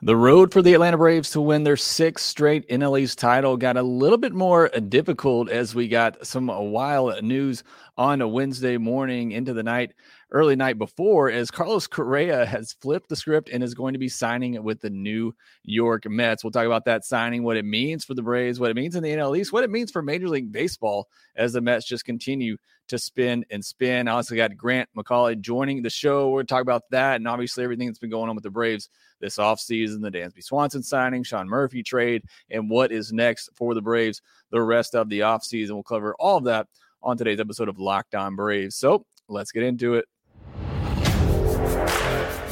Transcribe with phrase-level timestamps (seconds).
[0.00, 3.76] The road for the Atlanta Braves to win their sixth straight NL East title got
[3.76, 7.64] a little bit more difficult as we got some wild news
[7.96, 9.94] on a Wednesday morning into the night,
[10.30, 14.08] early night before, as Carlos Correa has flipped the script and is going to be
[14.08, 16.44] signing with the New York Mets.
[16.44, 19.02] We'll talk about that signing, what it means for the Braves, what it means in
[19.02, 22.56] the NL East, what it means for Major League Baseball as the Mets just continue
[22.88, 24.08] to spin and spin.
[24.08, 26.30] I also got Grant McAuley joining the show.
[26.30, 28.88] We're talk about that and obviously everything that's been going on with the Braves
[29.20, 33.82] this offseason, the Dansby Swanson signing, Sean Murphy trade, and what is next for the
[33.82, 35.72] Braves the rest of the offseason.
[35.72, 36.66] We'll cover all of that
[37.02, 38.76] on today's episode of Locked On Braves.
[38.76, 40.06] So let's get into it.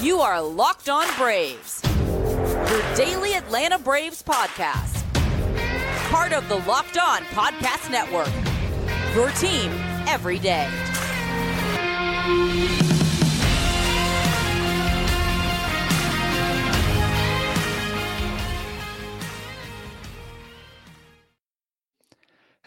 [0.06, 5.02] You are Locked On Braves, your daily Atlanta Braves podcast.
[6.10, 8.30] Part of the Locked On Podcast Network.
[9.16, 9.72] Your team
[10.06, 10.70] every day.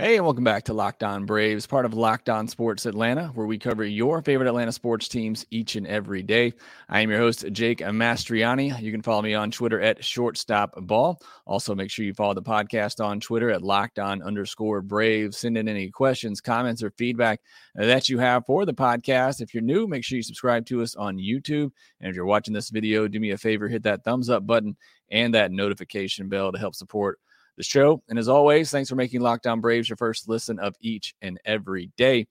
[0.02, 3.46] Hey, and welcome back to Locked On Braves, part of Locked On Sports Atlanta, where
[3.46, 6.54] we cover your favorite Atlanta sports teams each and every day.
[6.88, 8.82] I am your host, Jake Mastriani.
[8.82, 11.22] You can follow me on Twitter at shortstopball.
[11.46, 15.40] Also, make sure you follow the podcast on Twitter at locked on underscore Braves.
[15.40, 17.42] Send in any questions, comments, or feedback
[17.76, 19.42] that you have for the podcast.
[19.42, 21.72] If you're new, make sure you subscribe to us on YouTube.
[22.00, 24.78] And if you're watching this video, do me a favor, hit that thumbs up button
[25.12, 27.20] and that notification bell to help support
[27.60, 28.02] the show.
[28.08, 31.38] And as always, thanks for making Locked On Braves your first listen of each and
[31.44, 32.26] every day.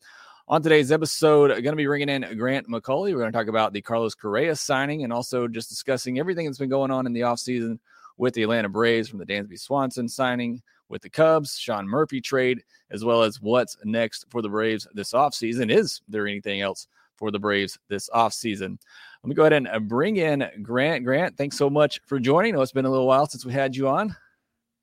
[0.49, 3.13] On today's episode, going to be bringing in Grant McAuley.
[3.13, 6.57] We're going to talk about the Carlos Correa signing and also just discussing everything that's
[6.57, 7.79] been going on in the offseason
[8.17, 12.63] with the Atlanta Braves from the Dansby Swanson signing with the Cubs, Sean Murphy trade,
[12.91, 15.71] as well as what's next for the Braves this offseason.
[15.71, 18.79] Is there anything else for the Braves this offseason?
[19.23, 21.05] Let me go ahead and uh, bring in Grant.
[21.05, 22.55] Grant, thanks so much for joining.
[22.55, 24.17] I know it's been a little while since we had you on.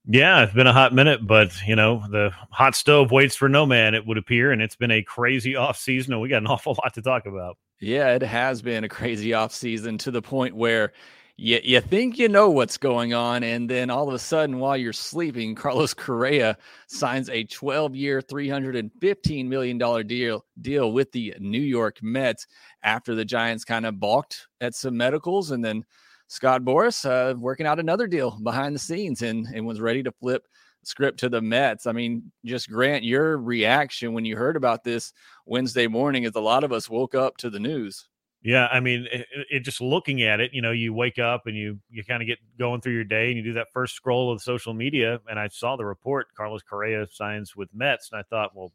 [0.08, 3.66] Yeah, it's been a hot minute, but you know, the hot stove waits for no
[3.66, 6.47] man, it would appear, and it's been a crazy off season, and we got an
[6.47, 7.57] awful lot to talk about.
[7.79, 10.94] Yeah, it has been a crazy off season to the point where
[11.38, 14.78] you, you think you know what's going on, and then all of a sudden, while
[14.78, 16.56] you're sleeping, Carlos Correa
[16.88, 22.46] signs a 12-year, 315 million dollar deal deal with the New York Mets
[22.84, 25.84] after the Giants kind of balked at some medicals, and then
[26.28, 30.12] Scott Boras uh, working out another deal behind the scenes and, and was ready to
[30.12, 30.47] flip
[30.84, 31.88] script to the Mets.
[31.88, 35.14] I mean, just Grant, your reaction when you heard about this
[35.46, 38.08] Wednesday morning as a lot of us woke up to the news.
[38.44, 41.58] Yeah, I mean, it, it, just looking at it, you know, you wake up and
[41.58, 44.31] you you kind of get going through your day and you do that first scroll
[44.31, 48.24] of social media, and I saw the report Carlos Correa signs with Mets, and I
[48.30, 48.72] thought, well,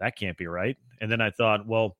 [0.00, 0.76] that can't be right.
[1.00, 1.96] And then I thought, well,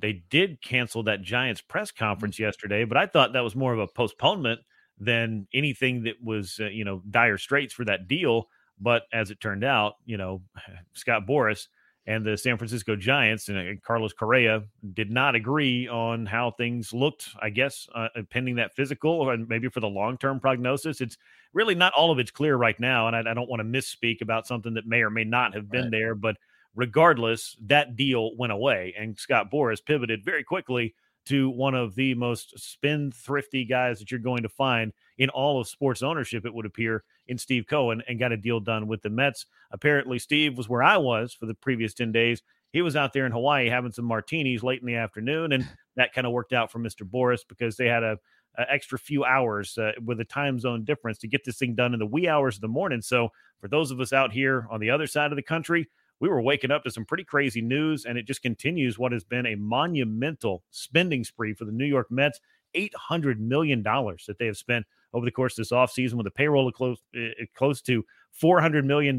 [0.00, 2.04] they did cancel that Giants press mm-hmm.
[2.04, 4.60] conference yesterday, but I thought that was more of a postponement
[4.98, 8.48] than anything that was, uh, you know, dire straits for that deal.
[8.80, 10.42] But as it turned out, you know,
[10.94, 11.66] Scott Boras
[12.06, 14.62] and the San Francisco Giants and uh, Carlos Correa
[14.94, 19.68] did not agree on how things looked, I guess, uh, pending that physical or maybe
[19.68, 21.00] for the long term prognosis.
[21.00, 21.18] It's
[21.52, 23.08] really not all of it's clear right now.
[23.08, 25.70] And I, I don't want to misspeak about something that may or may not have
[25.70, 25.90] been right.
[25.90, 26.36] there, but
[26.78, 28.94] regardless, that deal went away.
[28.96, 30.94] And Scott Boras pivoted very quickly
[31.26, 35.66] to one of the most spendthrifty guys that you're going to find in all of
[35.66, 39.10] sports ownership, it would appear, in Steve Cohen, and got a deal done with the
[39.10, 39.44] Mets.
[39.72, 42.42] Apparently, Steve was where I was for the previous 10 days.
[42.72, 46.14] He was out there in Hawaii having some martinis late in the afternoon, and that
[46.14, 47.02] kind of worked out for Mr.
[47.02, 48.18] Boras because they had a,
[48.56, 51.92] a extra few hours uh, with a time zone difference to get this thing done
[51.92, 53.02] in the wee hours of the morning.
[53.02, 55.88] So, for those of us out here on the other side of the country,
[56.20, 59.24] we were waking up to some pretty crazy news, and it just continues what has
[59.24, 62.40] been a monumental spending spree for the New York Mets.
[62.76, 64.84] $800 million that they have spent
[65.14, 68.04] over the course of this offseason with a payroll of close, uh, close to
[68.42, 69.18] $400 million.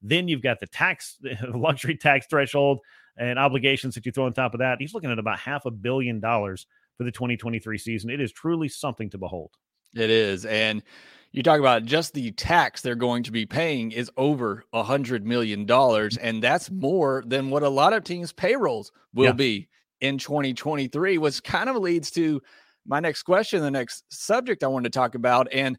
[0.00, 1.18] Then you've got the tax,
[1.54, 2.80] luxury tax threshold
[3.18, 4.80] and obligations that you throw on top of that.
[4.80, 8.10] He's looking at about half a billion dollars for the 2023 season.
[8.10, 9.50] It is truly something to behold.
[9.94, 10.46] It is.
[10.46, 10.82] And
[11.32, 15.26] you talk about just the tax they're going to be paying is over a hundred
[15.26, 16.20] million dollars, mm.
[16.22, 19.32] and that's more than what a lot of teams' payrolls will yeah.
[19.32, 19.68] be
[20.00, 22.40] in 2023, which kind of leads to
[22.86, 25.48] my next question, the next subject I wanted to talk about.
[25.52, 25.78] And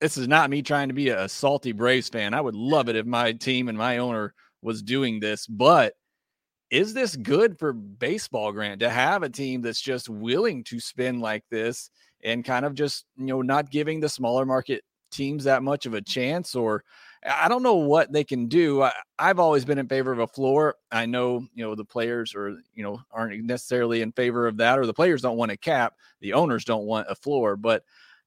[0.00, 2.34] this is not me trying to be a salty Braves fan.
[2.34, 4.32] I would love it if my team and my owner
[4.62, 5.94] was doing this, but
[6.70, 11.20] is this good for baseball, Grant, to have a team that's just willing to spend
[11.20, 11.90] like this?
[12.24, 15.94] And kind of just you know not giving the smaller market teams that much of
[15.94, 16.84] a chance or
[17.24, 18.82] I don't know what they can do.
[18.82, 20.76] I, have always been in favor of a floor.
[20.92, 24.78] I know, you know, the players or, you know, aren't necessarily in favor of that,
[24.78, 25.94] or the players don't want a cap.
[26.20, 27.56] The owners don't want a floor.
[27.56, 27.82] But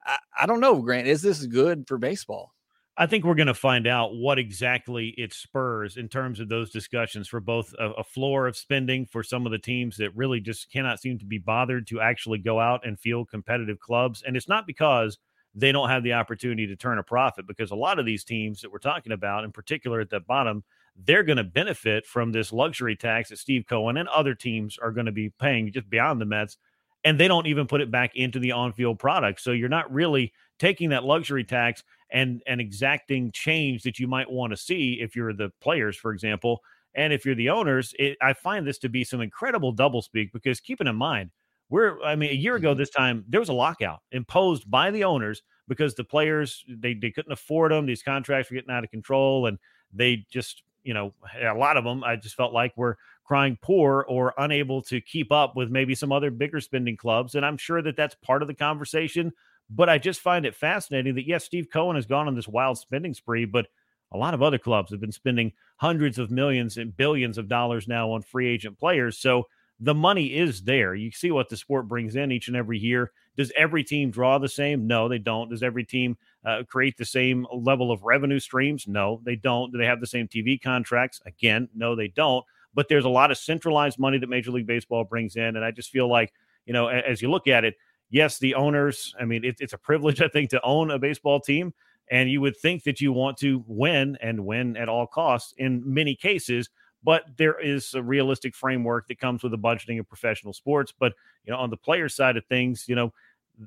[0.05, 1.07] I, I don't know, Grant.
[1.07, 2.53] Is this good for baseball?
[2.97, 6.71] I think we're going to find out what exactly it spurs in terms of those
[6.71, 10.41] discussions for both a, a, floor of spending for some of the teams that really
[10.41, 14.23] just cannot seem to be bothered to actually go out and field competitive clubs.
[14.27, 15.17] And it's not because
[15.55, 18.61] they don't have the opportunity to turn a profit, because a lot of these teams
[18.61, 20.63] that we're talking about, in particular at the bottom,
[20.95, 24.91] they're going to benefit from this luxury tax that Steve Cohen and other teams are
[24.91, 26.57] going to be paying just beyond the Mets.
[27.03, 29.41] And they don't even put it back into the on field product.
[29.41, 34.29] So you're not really taking that luxury tax and and exacting change that you might
[34.29, 36.61] want to see if you're the players, for example,
[36.95, 37.93] and if you're the owners.
[37.97, 41.31] It, I find this to be some incredible doublespeak because keeping in mind,
[41.69, 42.79] we're I mean a year ago mm-hmm.
[42.79, 47.11] this time there was a lockout imposed by the owners because the players they they
[47.11, 47.85] couldn't afford them.
[47.85, 49.57] These contracts were getting out of control, and
[49.93, 54.05] they just you know a lot of them I just felt like were crying poor
[54.09, 57.35] or unable to keep up with maybe some other bigger spending clubs.
[57.35, 59.31] And I'm sure that that's part of the conversation.
[59.73, 62.77] But I just find it fascinating that, yes, Steve Cohen has gone on this wild
[62.77, 63.67] spending spree, but
[64.11, 67.87] a lot of other clubs have been spending hundreds of millions and billions of dollars
[67.87, 69.17] now on free agent players.
[69.17, 69.47] So
[69.79, 70.93] the money is there.
[70.93, 73.11] You see what the sport brings in each and every year.
[73.37, 74.85] Does every team draw the same?
[74.85, 75.49] No, they don't.
[75.49, 78.87] Does every team uh, create the same level of revenue streams?
[78.87, 79.71] No, they don't.
[79.71, 81.21] Do they have the same TV contracts?
[81.25, 82.45] Again, no, they don't.
[82.73, 85.55] But there's a lot of centralized money that Major League Baseball brings in.
[85.55, 86.33] And I just feel like,
[86.65, 87.75] you know, as you look at it,
[88.11, 91.39] yes, the owners, I mean, it, it's a privilege, I think, to own a baseball
[91.39, 91.73] team.
[92.11, 95.81] And you would think that you want to win and win at all costs in
[95.85, 96.69] many cases.
[97.03, 100.93] But there is a realistic framework that comes with the budgeting of professional sports.
[100.97, 101.13] But,
[101.45, 103.13] you know, on the player side of things, you know,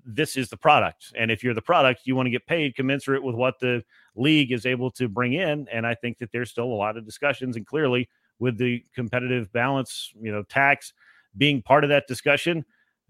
[0.07, 1.13] this is the product.
[1.17, 3.83] And if you're the product, you want to get paid commensurate with what the
[4.15, 5.67] league is able to bring in.
[5.73, 7.57] And I think that there's still a lot of discussions.
[7.57, 8.09] And clearly,
[8.39, 10.93] with the competitive balance, you know, tax
[11.37, 12.65] being part of that discussion,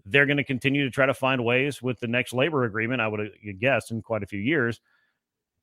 [0.05, 3.07] they're going to continue to try to find ways with the next labor agreement, I
[3.07, 4.79] would uh, guess, in quite a few years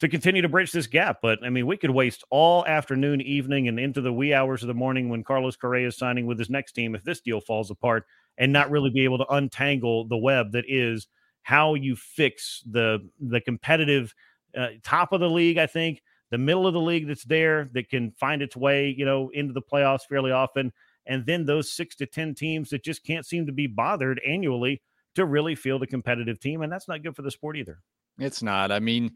[0.00, 1.18] to continue to bridge this gap.
[1.22, 4.66] But I mean, we could waste all afternoon, evening, and into the wee hours of
[4.66, 7.70] the morning when Carlos Correa is signing with his next team if this deal falls
[7.70, 8.04] apart
[8.36, 11.06] and not really be able to untangle the web that is
[11.42, 14.12] how you fix the the competitive
[14.56, 15.58] uh, top of the league.
[15.58, 19.04] I think the middle of the league that's there that can find its way, you
[19.04, 20.72] know, into the playoffs fairly often
[21.06, 24.82] and then those six to 10 teams that just can't seem to be bothered annually
[25.14, 26.62] to really field a competitive team.
[26.62, 27.80] And that's not good for the sport either.
[28.18, 28.70] It's not.
[28.70, 29.12] I mean,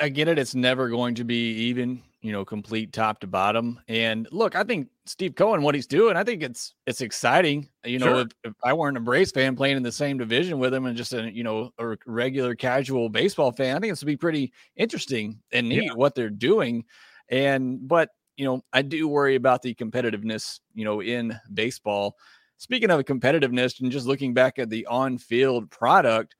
[0.00, 0.38] I get it.
[0.38, 3.80] It's never going to be even, you know, complete top to bottom.
[3.88, 7.68] And look, I think Steve Cohen, what he's doing, I think it's it's exciting.
[7.84, 8.20] You know, sure.
[8.20, 10.96] if, if, I weren't a Braves fan playing in the same division with him and
[10.96, 14.52] just a you know a regular casual baseball fan, I think it's to be pretty
[14.76, 15.92] interesting and neat yeah.
[15.94, 16.84] what they're doing.
[17.28, 22.16] And but you know, I do worry about the competitiveness, you know, in baseball.
[22.56, 26.34] Speaking of competitiveness and just looking back at the on-field product,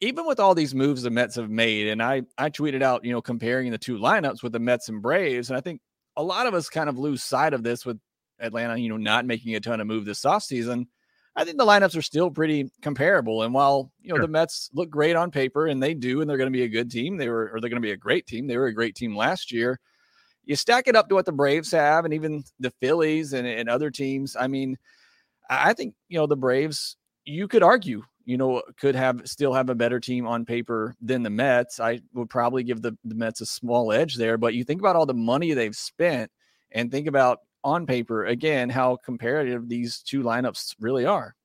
[0.00, 3.12] even with all these moves the Mets have made, and I I tweeted out, you
[3.12, 5.80] know, comparing the two lineups with the Mets and Braves, and I think
[6.16, 7.98] a lot of us kind of lose sight of this with
[8.40, 10.86] Atlanta, you know, not making a ton of move this offseason.
[11.36, 13.42] I think the lineups are still pretty comparable.
[13.42, 14.26] And while you know sure.
[14.26, 16.68] the Mets look great on paper, and they do, and they're going to be a
[16.68, 18.46] good team, they were or they're going to be a great team.
[18.46, 19.78] They were a great team last year
[20.50, 23.68] you stack it up to what the Braves have and even the Phillies and, and
[23.68, 24.34] other teams.
[24.34, 24.76] I mean,
[25.48, 29.70] I think, you know, the Braves, you could argue, you know, could have still have
[29.70, 31.78] a better team on paper than the Mets.
[31.78, 34.96] I would probably give the, the Mets a small edge there, but you think about
[34.96, 36.32] all the money they've spent
[36.72, 41.36] and think about on paper again how comparative these two lineups really are.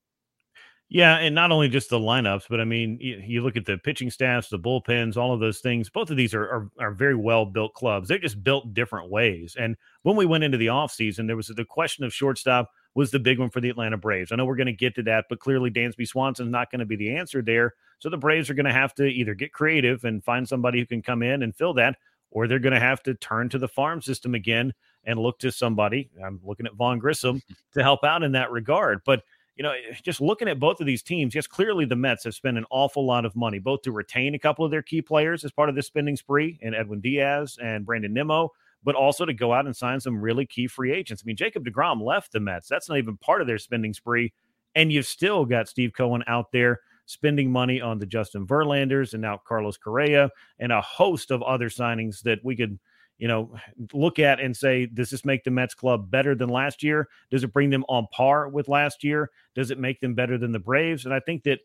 [0.88, 3.78] Yeah, and not only just the lineups, but I mean, you, you, look at the
[3.78, 5.90] pitching staffs, the bullpens, all of those things.
[5.90, 8.08] Both of these are, are, are very well built clubs.
[8.08, 9.56] They're just built different ways.
[9.60, 13.20] And when we went into the offseason, there was the question of shortstop was the
[13.20, 14.32] big one for the Atlanta Braves.
[14.32, 16.86] I know we're going to get to that, but clearly Dansby Swanson's not going to
[16.86, 17.74] be the answer there.
[17.98, 20.86] So the Braves are going to have to either get creative and find somebody who
[20.86, 21.98] can come in and fill that,
[22.30, 24.74] or they're going to have to turn to the farm system again
[25.04, 26.10] and look to somebody.
[26.24, 27.42] I'm looking at Vaughn Grissom
[27.74, 29.02] to help out in that regard.
[29.06, 29.24] But
[29.56, 32.36] you know, eh, just looking at both of these teams, yes, clearly the Mets have
[32.36, 35.44] spent an awful lot of money, both to retain a couple of their key players
[35.44, 38.52] as part of this spending spree, and Edwin Diaz and Brandon Nimmo,
[38.84, 41.24] but also to go out and sign some really key free agents.
[41.24, 42.68] I mean, Jacob DeGrom left the Mets.
[42.68, 44.34] That's not even part of their spending spree.
[44.76, 49.22] And you've still got Steve Cohen out there spending money on the Justin Verlanders and
[49.22, 52.78] now Carlos Correa and a host of other signings that we could–
[53.18, 53.56] you know,
[53.94, 57.08] look at and say, does this make the Mets club better than last year?
[57.32, 59.32] Does it bring them on par with last year?
[59.56, 61.06] Does it make them better than the Braves?
[61.06, 61.60] And I think that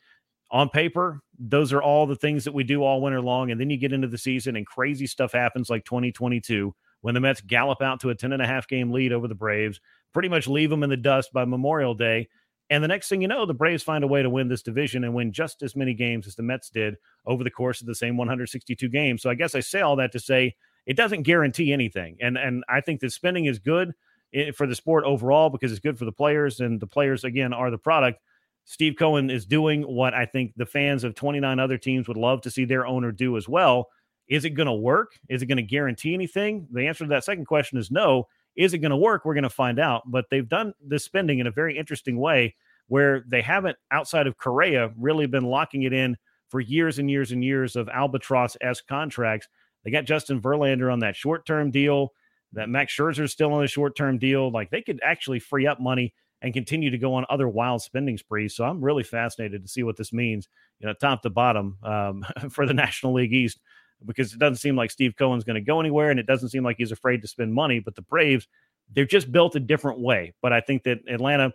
[0.50, 3.50] on paper, those are all the things that we do all winter long.
[3.50, 7.20] And then you get into the season and crazy stuff happens like 2022 when the
[7.20, 9.80] Mets gallop out to a 10 and a half game lead over the Braves,
[10.12, 12.28] pretty much leave them in the dust by Memorial Day.
[12.68, 15.02] And the next thing you know, the Braves find a way to win this division
[15.02, 17.94] and win just as many games as the Mets did over the course of the
[17.94, 19.22] same 162 games.
[19.22, 20.54] So I guess I say all that to say
[20.86, 22.16] it doesn't guarantee anything.
[22.20, 23.92] And and I think that spending is good
[24.34, 27.52] eh, for the sport overall because it's good for the players and the players again
[27.52, 28.20] are the product.
[28.64, 32.40] Steve Cohen is doing what I think the fans of 29 other teams would love
[32.42, 33.88] to see their owner do as well.
[34.28, 35.18] Is it going to work?
[35.28, 36.68] Is it going to guarantee anything?
[36.70, 38.28] The answer to that second question is no.
[38.54, 39.24] Is it going to work?
[39.24, 40.02] We're going to find out.
[40.06, 42.54] But they've done this spending in a very interesting way
[42.86, 46.16] where they haven't, outside of Correa, really been locking it in
[46.48, 49.48] for years and years and years of albatross s contracts.
[49.84, 52.12] They got Justin Verlander on that short term deal.
[52.52, 54.50] That Max Scherzer's still on a short term deal.
[54.50, 58.16] Like they could actually free up money and continue to go on other wild spending
[58.16, 58.54] sprees.
[58.54, 62.24] So I'm really fascinated to see what this means, you know, top to bottom um,
[62.50, 63.60] for the National League East,
[64.06, 66.64] because it doesn't seem like Steve Cohen's going to go anywhere, and it doesn't seem
[66.64, 67.78] like he's afraid to spend money.
[67.78, 68.48] But the Braves,
[68.92, 70.32] they're just built a different way.
[70.40, 71.52] But I think that Atlanta,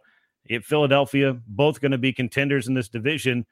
[0.62, 3.46] Philadelphia, both going to be contenders in this division.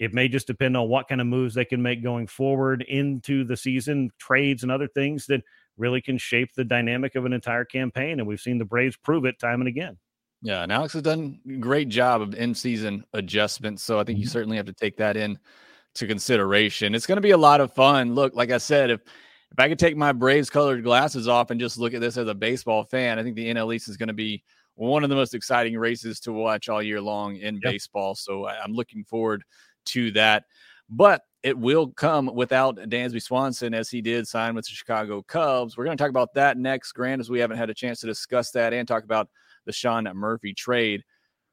[0.00, 3.44] It may just depend on what kind of moves they can make going forward into
[3.44, 5.42] the season, trades and other things that
[5.76, 8.18] really can shape the dynamic of an entire campaign.
[8.18, 9.98] And we've seen the Braves prove it time and again.
[10.40, 13.82] Yeah, and Alex has done a great job of in-season adjustments.
[13.82, 14.32] So I think you mm-hmm.
[14.32, 15.38] certainly have to take that in
[15.96, 16.94] to consideration.
[16.94, 18.14] It's going to be a lot of fun.
[18.14, 19.00] Look, like I said, if
[19.52, 22.28] if I could take my Braves colored glasses off and just look at this as
[22.28, 24.44] a baseball fan, I think the NL East is going to be
[24.76, 27.72] one of the most exciting races to watch all year long in yep.
[27.72, 28.14] baseball.
[28.14, 29.42] So I'm looking forward
[29.92, 30.44] to that.
[30.88, 35.76] But it will come without Dansby Swanson as he did sign with the Chicago Cubs.
[35.76, 38.06] We're going to talk about that next, Grant, as we haven't had a chance to
[38.06, 39.28] discuss that and talk about
[39.64, 41.02] the Sean Murphy trade.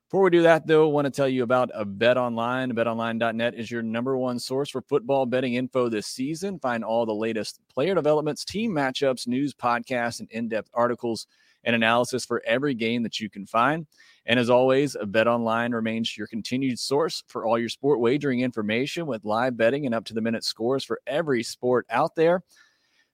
[0.10, 2.72] Before we do that, though, I want to tell you about a bet online.
[2.72, 6.60] BetOnline.net is your number one source for football betting info this season.
[6.60, 11.28] Find all the latest player developments, team matchups, news, podcasts, and in depth articles
[11.68, 13.86] and analysis for every game that you can find.
[14.26, 19.06] And as always, Bet Online remains your continued source for all your sport wagering information
[19.06, 22.42] with live betting and up to the minute scores for every sport out there.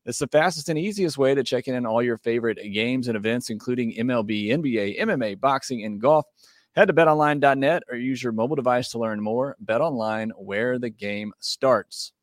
[0.06, 3.18] It's the fastest and easiest way to check in on all your favorite games and
[3.18, 6.26] events, including MLB, NBA, MMA, boxing, and golf.
[6.76, 9.56] Head to betonline.net or use your mobile device to learn more.
[9.60, 12.14] Bet Online, where the game starts.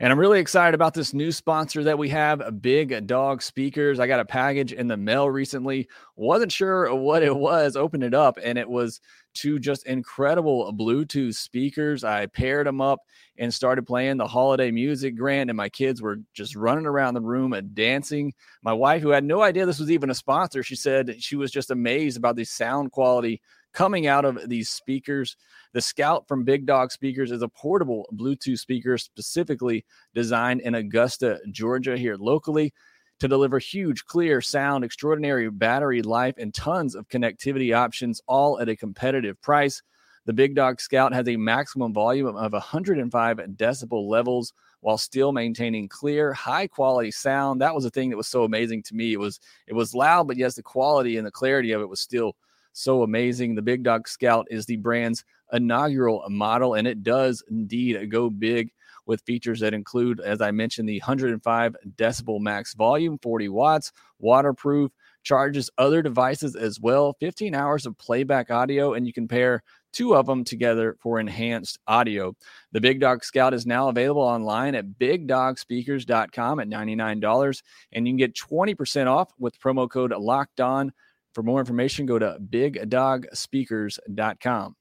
[0.00, 4.00] And I'm really excited about this new sponsor that we have, Big Dog Speakers.
[4.00, 5.88] I got a package in the mail recently.
[6.16, 7.76] Wasn't sure what it was.
[7.76, 9.00] Opened it up, and it was
[9.34, 12.02] two just incredible Bluetooth speakers.
[12.02, 13.00] I paired them up
[13.38, 17.20] and started playing the holiday music, Grant, and my kids were just running around the
[17.20, 18.32] room and dancing.
[18.62, 21.52] My wife, who had no idea this was even a sponsor, she said she was
[21.52, 23.40] just amazed about the sound quality
[23.74, 25.36] coming out of these speakers.
[25.72, 31.40] The Scout from Big Dog Speakers is a portable Bluetooth speaker specifically designed in Augusta,
[31.50, 32.72] Georgia, here locally
[33.20, 38.68] to deliver huge, clear sound, extraordinary battery life, and tons of connectivity options, all at
[38.68, 39.82] a competitive price.
[40.26, 45.88] The Big Dog Scout has a maximum volume of 105 decibel levels while still maintaining
[45.88, 47.60] clear, high quality sound.
[47.60, 49.12] That was the thing that was so amazing to me.
[49.12, 52.00] It was it was loud, but yes, the quality and the clarity of it was
[52.00, 52.36] still
[52.74, 53.54] so amazing.
[53.54, 58.70] The Big Dog Scout is the brand's inaugural model, and it does indeed go big
[59.06, 64.90] with features that include, as I mentioned, the 105 decibel max volume, 40 watts, waterproof,
[65.22, 69.62] charges other devices as well, 15 hours of playback audio, and you can pair
[69.92, 72.34] two of them together for enhanced audio.
[72.72, 77.62] The Big Dog Scout is now available online at bigdogspeakers.com at $99,
[77.92, 80.92] and you can get 20% off with promo code locked on
[81.34, 84.76] for more information, go to bigdogspeakers.com.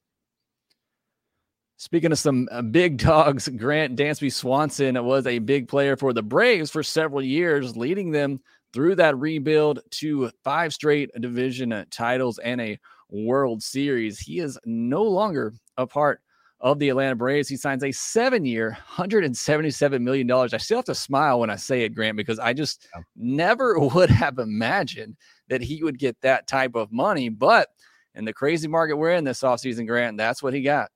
[1.78, 6.24] Speaking of some uh, big dogs, Grant Dansby Swanson was a big player for the
[6.24, 8.40] Braves for several years, leading them
[8.74, 12.80] through that rebuild to five straight division titles and a
[13.10, 14.20] World Series.
[14.20, 16.22] He is no longer a part
[16.64, 17.50] of the Atlanta Braves.
[17.50, 20.32] He signs a seven year, $177 million.
[20.32, 23.02] I still have to smile when I say it, Grant, because I just yeah.
[23.16, 25.18] never would have imagined
[25.50, 27.28] that he would get that type of money.
[27.28, 27.68] But
[28.16, 30.90] in the crazy market we're in this offseason, Grant, that's what he got.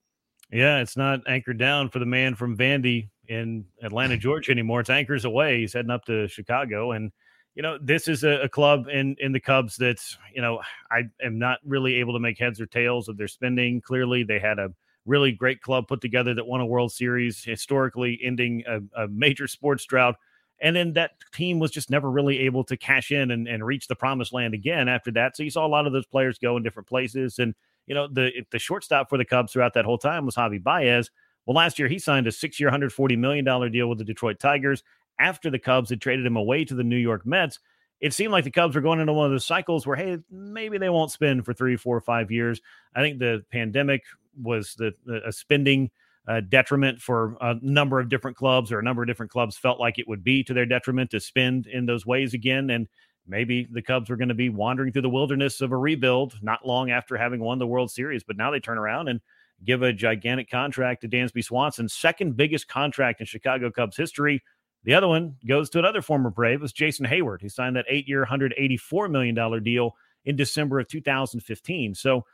[0.51, 4.79] Yeah, it's not anchored down for the man from Vandy in Atlanta, Georgia anymore.
[4.79, 5.59] It's anchors away.
[5.59, 6.93] He's heading up to Chicago.
[6.93, 7.11] And,
[7.55, 11.09] you know, this is a, a club in, in the Cubs that's, you know, I
[11.21, 13.81] am not really able to make heads or tails of their spending.
[13.81, 14.71] Clearly, they had a
[15.07, 19.47] really great club put together that won a World Series, historically ending a, a major
[19.47, 20.15] sports drought.
[20.59, 23.87] And then that team was just never really able to cash in and, and reach
[23.87, 25.37] the promised land again after that.
[25.37, 27.39] So you saw a lot of those players go in different places.
[27.39, 27.53] And,
[27.85, 31.09] you know, the the shortstop for the Cubs throughout that whole time was Javi Baez.
[31.45, 34.83] Well, last year he signed a six year, $140 million deal with the Detroit Tigers
[35.19, 37.59] after the Cubs had traded him away to the New York Mets.
[37.99, 40.77] it seemed like the Cubs were going into one of those cycles where, hey, maybe
[40.77, 42.61] they won't spend for three, four, five years.
[42.95, 44.03] I think the pandemic
[44.41, 44.93] was the,
[45.25, 45.91] a spending
[46.27, 49.79] uh, detriment for a number of different clubs, or a number of different clubs felt
[49.79, 52.69] like it would be to their detriment to spend in those ways again.
[52.69, 52.87] And
[53.25, 56.67] maybe the Cubs were going to be wandering through the wilderness of a rebuild not
[56.67, 58.23] long after having won the World Series.
[58.23, 59.21] But now they turn around and
[59.63, 64.43] give a gigantic contract to Dansby Swanson, second biggest contract in Chicago Cubs history.
[64.83, 68.25] The other one goes to another former Brave, was Jason Heyward, who signed that eight-year,
[68.25, 71.95] $184 million deal in December of 2015.
[71.95, 72.25] So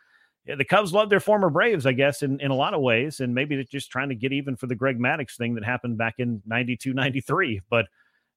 [0.46, 3.20] the Cubs love their former Braves, I guess, in, in a lot of ways.
[3.20, 5.98] And maybe they're just trying to get even for the Greg Maddux thing that happened
[5.98, 7.62] back in 92, 93.
[7.70, 7.88] But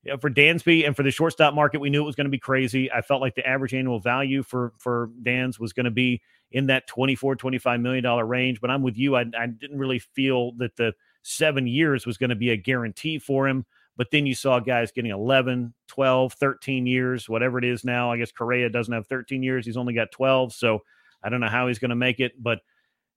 [0.05, 2.31] you know, for Dansby and for the shortstop market, we knew it was going to
[2.31, 2.91] be crazy.
[2.93, 6.23] I felt like the average annual value for for Dan's was going to be
[6.53, 8.61] in that 24, 25 million dollar range.
[8.61, 9.17] But I'm with you.
[9.17, 13.19] I, I didn't really feel that the seven years was going to be a guarantee
[13.19, 13.67] for him.
[13.97, 18.13] But then you saw guys getting 11, 12, 13 years, whatever it is now.
[18.13, 19.65] I guess Correa doesn't have 13 years.
[19.67, 20.53] He's only got 12.
[20.53, 20.83] So
[21.27, 22.41] I don't know how he's going to make it.
[22.41, 22.61] But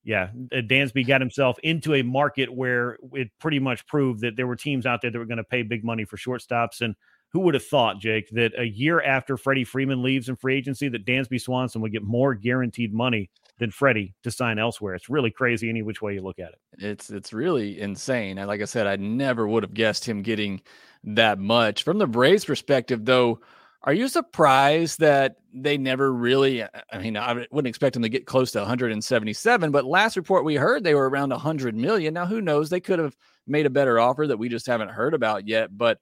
[0.03, 4.47] yeah, uh, Dansby got himself into a market where it pretty much proved that there
[4.47, 6.81] were teams out there that were going to pay big money for shortstops.
[6.81, 6.95] And
[7.31, 10.89] who would have thought, Jake, that a year after Freddie Freeman leaves in free agency,
[10.89, 14.95] that Dansby Swanson would get more guaranteed money than Freddie to sign elsewhere.
[14.95, 16.59] It's really crazy any which way you look at it.
[16.79, 18.39] It's it's really insane.
[18.39, 20.61] And like I said, I never would have guessed him getting
[21.03, 21.83] that much.
[21.83, 23.41] From the Braves perspective, though,
[23.83, 26.63] are you surprised that they never really?
[26.63, 30.43] Uh, I mean, I wouldn't expect them to get close to 177, but last report
[30.43, 32.13] we heard they were around 100 million.
[32.13, 32.69] Now, who knows?
[32.69, 33.15] They could have
[33.48, 35.75] made a better offer that we just haven't heard about yet.
[35.77, 36.00] But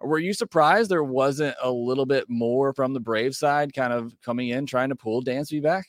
[0.00, 4.14] were you surprised there wasn't a little bit more from the Brave side, kind of
[4.22, 5.86] coming in trying to pull Dansby back?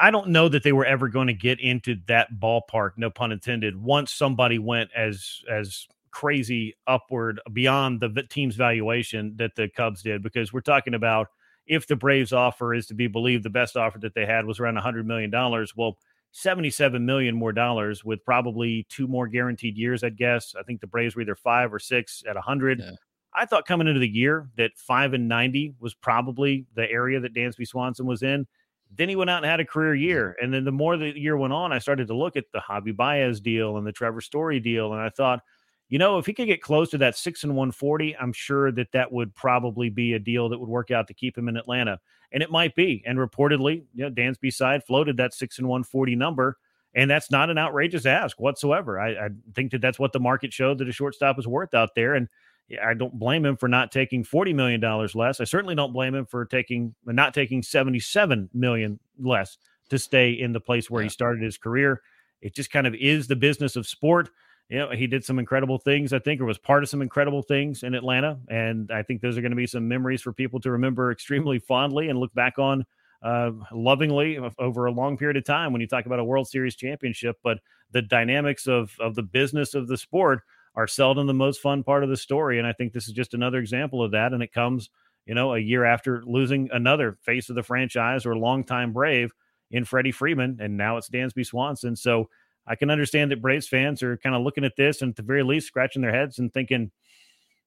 [0.00, 3.32] I don't know that they were ever going to get into that ballpark, no pun
[3.32, 3.76] intended.
[3.76, 10.22] Once somebody went as as crazy upward beyond the team's valuation that the Cubs did,
[10.22, 11.28] because we're talking about
[11.66, 14.58] if the Braves offer is to be believed, the best offer that they had was
[14.58, 15.30] around $100 million.
[15.76, 15.98] Well,
[16.32, 20.54] 77 million more dollars with probably two more guaranteed years, I'd guess.
[20.58, 22.80] I think the Braves were either five or six at 100.
[22.80, 22.90] Yeah.
[23.34, 27.34] I thought coming into the year that five and 90 was probably the area that
[27.34, 28.46] Dansby Swanson was in.
[28.96, 30.34] Then he went out and had a career year.
[30.40, 32.96] And then the more the year went on, I started to look at the Javi
[32.96, 34.92] Baez deal and the Trevor Story deal.
[34.92, 35.40] And I thought,
[35.88, 38.92] you know, if he could get close to that six and 140, I'm sure that
[38.92, 41.98] that would probably be a deal that would work out to keep him in Atlanta.
[42.30, 43.02] And it might be.
[43.06, 46.58] And reportedly, you know, Dansby side floated that six and 140 number.
[46.94, 49.00] And that's not an outrageous ask whatsoever.
[49.00, 51.94] I, I think that that's what the market showed that a shortstop is worth out
[51.94, 52.14] there.
[52.14, 52.28] And
[52.82, 54.80] I don't blame him for not taking $40 million
[55.14, 55.40] less.
[55.40, 59.56] I certainly don't blame him for taking uh, not taking 77 million less
[59.88, 61.06] to stay in the place where yeah.
[61.06, 62.02] he started his career.
[62.42, 64.30] It just kind of is the business of sport
[64.68, 67.42] you know, he did some incredible things, I think, or was part of some incredible
[67.42, 68.38] things in Atlanta.
[68.48, 71.58] And I think those are going to be some memories for people to remember extremely
[71.58, 72.84] fondly and look back on
[73.22, 76.76] uh, lovingly over a long period of time when you talk about a World Series
[76.76, 77.36] championship.
[77.42, 77.58] But
[77.92, 80.40] the dynamics of, of the business of the sport
[80.74, 82.58] are seldom the most fun part of the story.
[82.58, 84.34] And I think this is just another example of that.
[84.34, 84.90] And it comes,
[85.24, 89.32] you know, a year after losing another face of the franchise or longtime Brave
[89.70, 90.58] in Freddie Freeman.
[90.60, 91.96] And now it's Dansby Swanson.
[91.96, 92.28] So,
[92.68, 95.22] I can understand that Braves fans are kind of looking at this and at the
[95.22, 96.90] very least scratching their heads and thinking,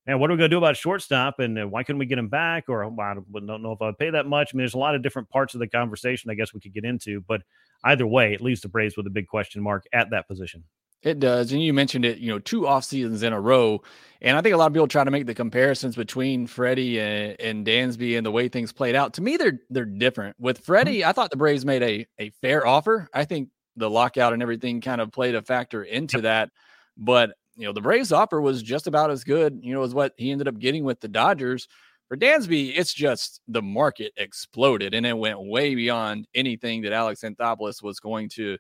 [0.06, 1.40] man, what are we going to do about shortstop?
[1.40, 2.66] And uh, why couldn't we get him back?
[2.70, 4.52] Or well, I don't know if I'd pay that much.
[4.54, 6.74] I mean, there's a lot of different parts of the conversation I guess we could
[6.74, 7.22] get into.
[7.22, 7.42] But
[7.84, 10.64] either way, it leaves the Braves with a big question mark at that position.
[11.04, 11.52] It does.
[11.52, 13.82] And you mentioned it, you know, two off seasons in a row.
[14.22, 17.42] And I think a lot of people try to make the comparisons between Freddie and,
[17.42, 19.14] and Dansby and the way things played out.
[19.16, 20.36] To me, they're they're different.
[20.40, 20.66] With mm-hmm.
[20.66, 23.10] Freddie, I thought the Braves made a, a fair offer.
[23.16, 26.24] I think the lockout and everything kind of played a factor into yep.
[26.24, 26.50] that.
[26.98, 30.14] But you know, the Braves offer was just about as good, you know, as what
[30.18, 31.68] he ended up getting with the Dodgers.
[32.08, 37.22] For Dansby, it's just the market exploded and it went way beyond anything that Alex
[37.22, 38.58] Anthopoulos was going to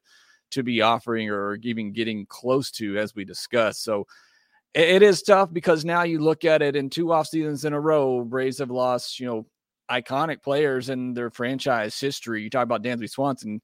[0.51, 3.83] to be offering or even getting close to, as we discussed.
[3.83, 4.05] So
[4.73, 7.73] it, it is tough because now you look at it in two off seasons in
[7.73, 9.45] a row, Braves have lost, you know,
[9.89, 12.43] iconic players in their franchise history.
[12.43, 13.61] You talk about Dansby Swanson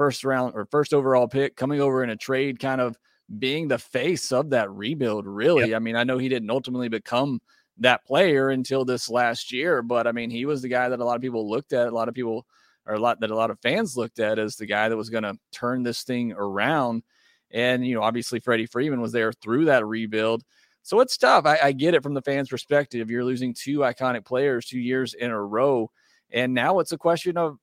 [0.00, 2.96] first round or first overall pick coming over in a trade, kind of
[3.38, 5.68] being the face of that rebuild, really.
[5.68, 5.76] Yep.
[5.76, 7.38] I mean, I know he didn't ultimately become
[7.80, 11.04] that player until this last year, but I mean, he was the guy that a
[11.04, 12.46] lot of people looked at, a lot of people
[12.86, 15.10] or a lot that a lot of fans looked at as the guy that was
[15.10, 17.02] going to turn this thing around.
[17.50, 20.44] And, you know, obviously Freddie Freeman was there through that rebuild.
[20.82, 21.44] So it's tough.
[21.44, 23.10] I, I get it from the fans' perspective.
[23.10, 25.90] You're losing two iconic players two years in a row.
[26.30, 27.58] And now it's a question of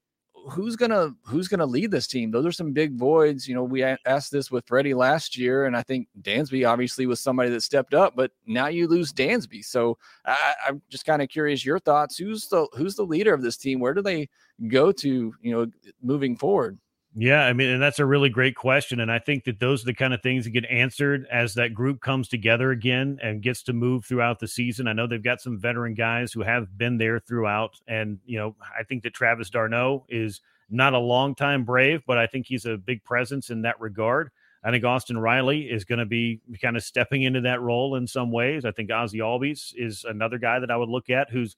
[0.49, 2.31] who's gonna who's gonna lead this team?
[2.31, 3.47] Those are some big voids.
[3.47, 7.19] You know, we asked this with Freddie last year, and I think Dansby obviously was
[7.19, 9.63] somebody that stepped up, but now you lose Dansby.
[9.63, 12.17] So I, I'm just kind of curious your thoughts.
[12.17, 13.79] Who's the who's the leader of this team?
[13.79, 14.29] Where do they
[14.67, 15.33] go to?
[15.41, 15.67] You know,
[16.01, 16.77] moving forward.
[17.19, 18.99] Yeah, I mean, and that's a really great question.
[18.99, 21.73] And I think that those are the kind of things that get answered as that
[21.73, 24.87] group comes together again and gets to move throughout the season.
[24.87, 27.81] I know they've got some veteran guys who have been there throughout.
[27.87, 32.19] And, you know, I think that Travis d'Arnaud is not a long time brave, but
[32.19, 34.29] I think he's a big presence in that regard.
[34.63, 38.05] I think Austin Riley is going to be kind of stepping into that role in
[38.05, 38.63] some ways.
[38.63, 41.55] I think Ozzie Albies is another guy that I would look at who's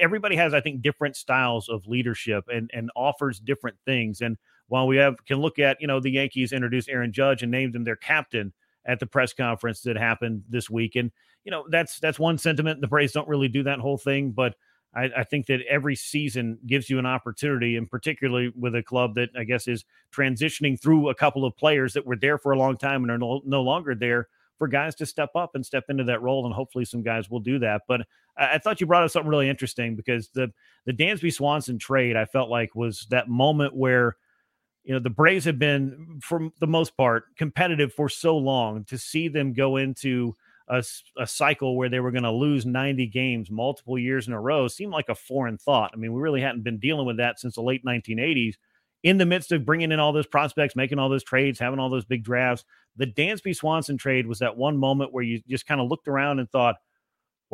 [0.00, 4.20] everybody has, I think, different styles of leadership and, and offers different things.
[4.22, 7.50] And while we have can look at, you know, the Yankees introduced Aaron Judge and
[7.50, 8.52] named him their captain
[8.86, 10.96] at the press conference that happened this week.
[10.96, 11.10] And,
[11.44, 12.80] you know, that's that's one sentiment.
[12.80, 14.54] The Braves don't really do that whole thing, but
[14.94, 19.14] I, I, think that every season gives you an opportunity, and particularly with a club
[19.16, 22.58] that I guess is transitioning through a couple of players that were there for a
[22.58, 25.84] long time and are no, no longer there for guys to step up and step
[25.88, 26.46] into that role.
[26.46, 27.82] And hopefully some guys will do that.
[27.88, 28.02] But
[28.36, 30.52] I, I thought you brought up something really interesting because the
[30.86, 34.16] the Dansby Swanson trade I felt like was that moment where
[34.84, 38.98] you know the Braves have been for the most part competitive for so long to
[38.98, 40.34] see them go into
[40.68, 40.82] a,
[41.18, 44.68] a cycle where they were going to lose 90 games multiple years in a row
[44.68, 45.90] seemed like a foreign thought.
[45.92, 48.54] I mean, we really hadn't been dealing with that since the late 1980s.
[49.02, 51.90] In the midst of bringing in all those prospects, making all those trades, having all
[51.90, 52.64] those big drafts,
[52.96, 56.38] the Dansby Swanson trade was that one moment where you just kind of looked around
[56.38, 56.76] and thought,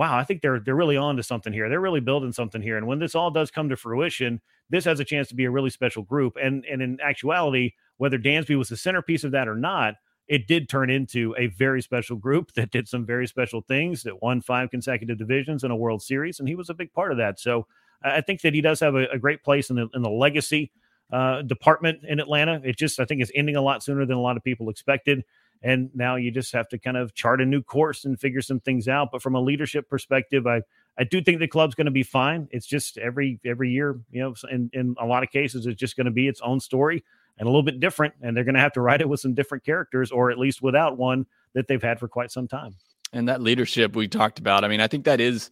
[0.00, 1.68] wow, I think they're they're really on to something here.
[1.68, 2.78] They're really building something here.
[2.78, 5.50] And when this all does come to fruition, this has a chance to be a
[5.50, 6.38] really special group.
[6.42, 10.70] And and in actuality, whether Dansby was the centerpiece of that or not, it did
[10.70, 14.70] turn into a very special group that did some very special things that won five
[14.70, 17.38] consecutive divisions in a World Series, and he was a big part of that.
[17.38, 17.66] So
[18.02, 20.72] I think that he does have a, a great place in the in the legacy
[21.12, 22.58] uh, department in Atlanta.
[22.64, 25.24] It just I think is ending a lot sooner than a lot of people expected.
[25.62, 28.60] And now you just have to kind of chart a new course and figure some
[28.60, 29.10] things out.
[29.12, 30.62] But from a leadership perspective, I
[30.98, 32.48] I do think the club's going to be fine.
[32.50, 35.96] It's just every every year, you know, in, in a lot of cases, it's just
[35.96, 37.04] going to be its own story
[37.38, 38.14] and a little bit different.
[38.22, 40.62] And they're going to have to write it with some different characters, or at least
[40.62, 42.74] without one that they've had for quite some time.
[43.12, 45.50] And that leadership we talked about, I mean, I think that is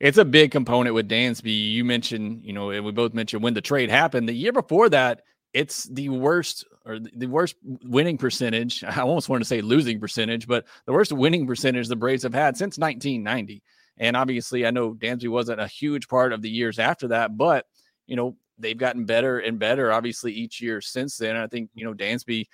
[0.00, 1.72] it's a big component with Dansby.
[1.72, 4.28] You mentioned, you know, and we both mentioned when the trade happened.
[4.28, 8.84] The year before that, it's the worst or the worst winning percentage.
[8.88, 12.34] I almost want to say losing percentage, but the worst winning percentage the Braves have
[12.34, 13.62] had since 1990.
[13.98, 17.66] And obviously, I know Dansby wasn't a huge part of the years after that, but
[18.06, 21.36] you know they've gotten better and better, obviously each year since then.
[21.36, 22.46] I think you know Dansby,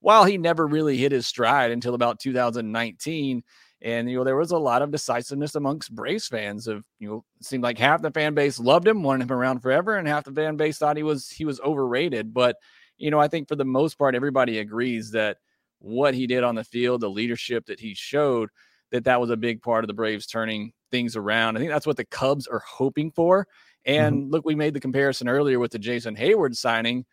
[0.00, 3.42] while he never really hit his stride until about 2019,
[3.84, 6.66] and you know, there was a lot of decisiveness amongst Braves fans.
[6.66, 9.96] Of you know, seemed like half the fan base loved him, wanted him around forever,
[9.96, 12.32] and half the fan base thought he was he was overrated.
[12.32, 12.56] But
[12.98, 15.38] you know, I think for the most part, everybody agrees that
[15.78, 18.50] what he did on the field, the leadership that he showed,
[18.90, 21.56] that that was a big part of the Braves turning things around.
[21.56, 23.46] I think that's what the Cubs are hoping for.
[23.84, 24.30] And mm-hmm.
[24.30, 27.04] look, we made the comparison earlier with the Jason Heyward signing.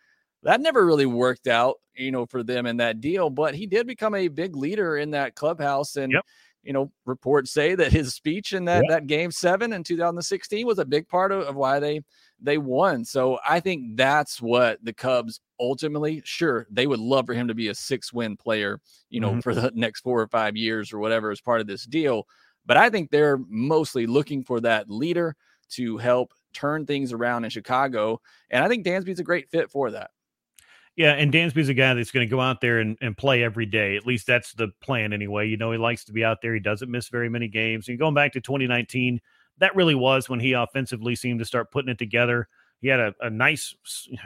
[0.43, 3.87] That never really worked out, you know, for them in that deal, but he did
[3.87, 5.95] become a big leader in that clubhouse.
[5.95, 6.25] And yep
[6.63, 10.79] you know, reports say that his speech in that, that game seven in 2016 was
[10.79, 12.01] a big part of, of why they
[12.41, 13.05] they won.
[13.05, 17.53] So I think that's what the Cubs ultimately, sure, they would love for him to
[17.53, 19.39] be a six win player, you know, mm-hmm.
[19.41, 22.27] for the next four or five years or whatever as part of this deal.
[22.65, 25.35] But I think they're mostly looking for that leader
[25.71, 28.21] to help turn things around in Chicago.
[28.49, 30.11] And I think Dansby's a great fit for that.
[30.95, 33.65] Yeah, and Dansby's a guy that's going to go out there and, and play every
[33.65, 33.95] day.
[33.95, 35.47] At least that's the plan anyway.
[35.47, 36.53] You know, he likes to be out there.
[36.53, 37.87] He doesn't miss very many games.
[37.87, 39.21] And going back to 2019,
[39.59, 42.47] that really was when he offensively seemed to start putting it together.
[42.81, 43.75] He had a, a nice,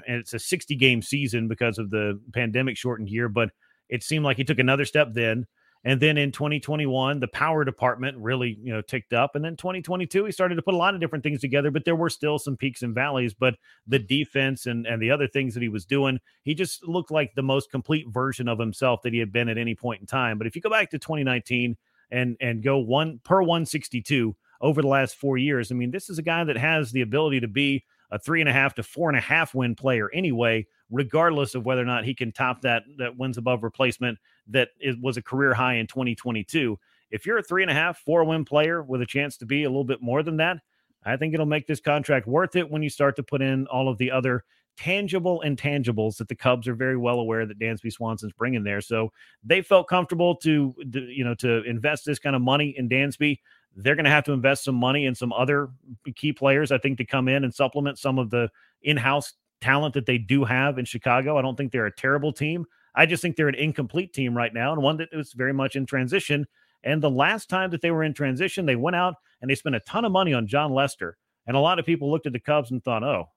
[0.08, 3.50] and it's a 60 game season because of the pandemic shortened year, but
[3.90, 5.46] it seemed like he took another step then.
[5.86, 9.36] And then in 2021, the power department really, you know, ticked up.
[9.36, 11.96] And then 2022, he started to put a lot of different things together, but there
[11.96, 13.34] were still some peaks and valleys.
[13.34, 17.12] But the defense and, and the other things that he was doing, he just looked
[17.12, 20.08] like the most complete version of himself that he had been at any point in
[20.08, 20.38] time.
[20.38, 21.76] But if you go back to 2019
[22.12, 26.20] and and go one per 162 over the last four years, I mean, this is
[26.20, 29.10] a guy that has the ability to be a three and a half to four
[29.10, 32.84] and a half win player anyway, regardless of whether or not he can top that
[32.98, 36.78] that wins above replacement that it was a career high in 2022.
[37.10, 39.64] If you're a three and a half, four win player with a chance to be
[39.64, 40.58] a little bit more than that,
[41.06, 43.90] I think it'll make this contract worth it when you start to put in all
[43.90, 44.44] of the other
[44.78, 48.82] tangible intangibles that the Cubs are very well aware that Dansby Swanson's bringing there.
[48.82, 49.12] So
[49.44, 53.40] they felt comfortable to, you know, to invest this kind of money in Dansby.
[53.76, 55.70] They're going to have to invest some money in some other
[56.16, 58.50] key players, I think, to come in and supplement some of the
[58.82, 61.38] in-house talent that they do have in Chicago.
[61.38, 62.66] I don't think they're a terrible team.
[62.96, 65.76] I just think they're an incomplete team right now and one that is very much
[65.76, 66.46] in transition.
[66.84, 69.76] And the last time that they were in transition, they went out and they spent
[69.76, 71.18] a ton of money on Jon Lester.
[71.48, 73.30] And a lot of people looked at the Cubs and thought, oh,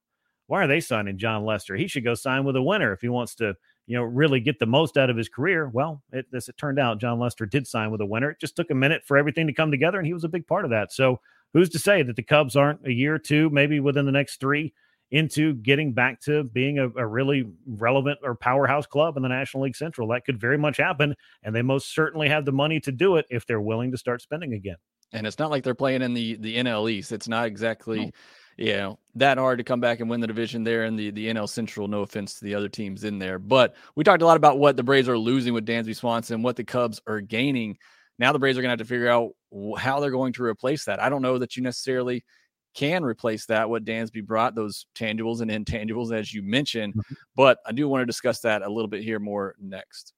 [0.49, 1.77] why are they signing Jon Lester?
[1.77, 3.55] He should go sign with a winner if he wants to,
[3.87, 5.69] you know, really get the most out of his career.
[5.69, 8.31] Well, it, as it turned out, Jon Lester did sign with a winner.
[8.31, 10.47] It just took a minute for everything to come together, and he was a big
[10.47, 10.93] part of that.
[10.93, 11.21] So
[11.53, 14.41] who's to say that the Cubs aren't a year or two, maybe within the next
[14.41, 14.75] three,
[15.11, 19.63] into getting back to being a, a, really relevant or powerhouse club in the National
[19.63, 20.09] League Central.
[20.09, 23.27] That could very much happen, and they most certainly have the money to do it
[23.31, 24.77] if they're willing to start spending again.
[25.13, 27.13] And it's not like they're playing in the the NL East.
[27.13, 28.07] It's not exactly.
[28.07, 28.11] No.
[28.57, 31.29] You know that hard to come back and win the division there in the, the
[31.29, 31.89] NL Central.
[31.89, 34.77] No offense to the other teams in there, but we talked a lot about what
[34.77, 37.77] the Braves are losing with Dansby Swanson, what the Cubs are gaining.
[38.19, 39.33] Now the Braves are going to have to figure out
[39.79, 41.03] how they're going to replace that.
[41.03, 42.25] I don't know that you necessarily
[42.75, 47.15] can replace that what Dansby brought those tangibles and intangibles as you mentioned, mm-hmm.
[47.35, 50.13] but I do want to discuss that a little bit here more next.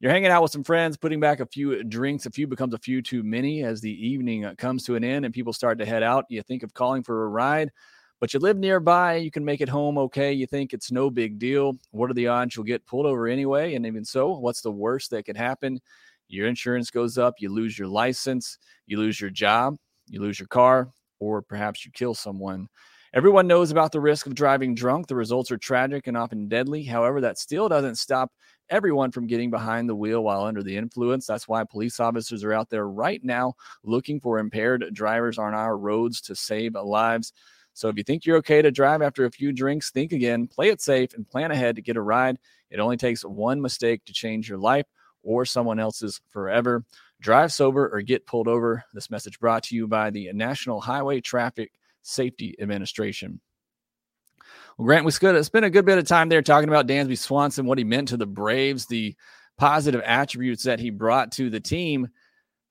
[0.00, 2.24] You're hanging out with some friends, putting back a few drinks.
[2.24, 5.24] A few becomes a few too many as the evening uh, comes to an end
[5.24, 6.24] and people start to head out.
[6.28, 7.72] You think of calling for a ride,
[8.20, 9.16] but you live nearby.
[9.16, 10.32] You can make it home okay.
[10.32, 11.76] You think it's no big deal.
[11.90, 13.74] What are the odds you'll get pulled over anyway?
[13.74, 15.80] And even so, what's the worst that could happen?
[16.28, 20.46] Your insurance goes up, you lose your license, you lose your job, you lose your
[20.46, 22.68] car, or perhaps you kill someone.
[23.14, 25.06] Everyone knows about the risk of driving drunk.
[25.06, 26.82] The results are tragic and often deadly.
[26.82, 28.30] However, that still doesn't stop
[28.70, 31.26] everyone from getting behind the wheel while under the influence.
[31.26, 35.76] That's why police officers are out there right now looking for impaired drivers on our
[35.76, 37.32] roads to save lives.
[37.74, 40.68] So if you think you're okay to drive after a few drinks, think again, play
[40.68, 42.38] it safe, and plan ahead to get a ride.
[42.70, 44.86] It only takes one mistake to change your life
[45.22, 46.84] or someone else's forever.
[47.20, 48.84] Drive sober or get pulled over.
[48.94, 53.40] This message brought to you by the National Highway Traffic Safety Administration.
[54.78, 57.78] Well, Grant, we spent a good bit of time there talking about Dansby Swanson, what
[57.78, 59.16] he meant to the Braves, the
[59.58, 62.06] positive attributes that he brought to the team.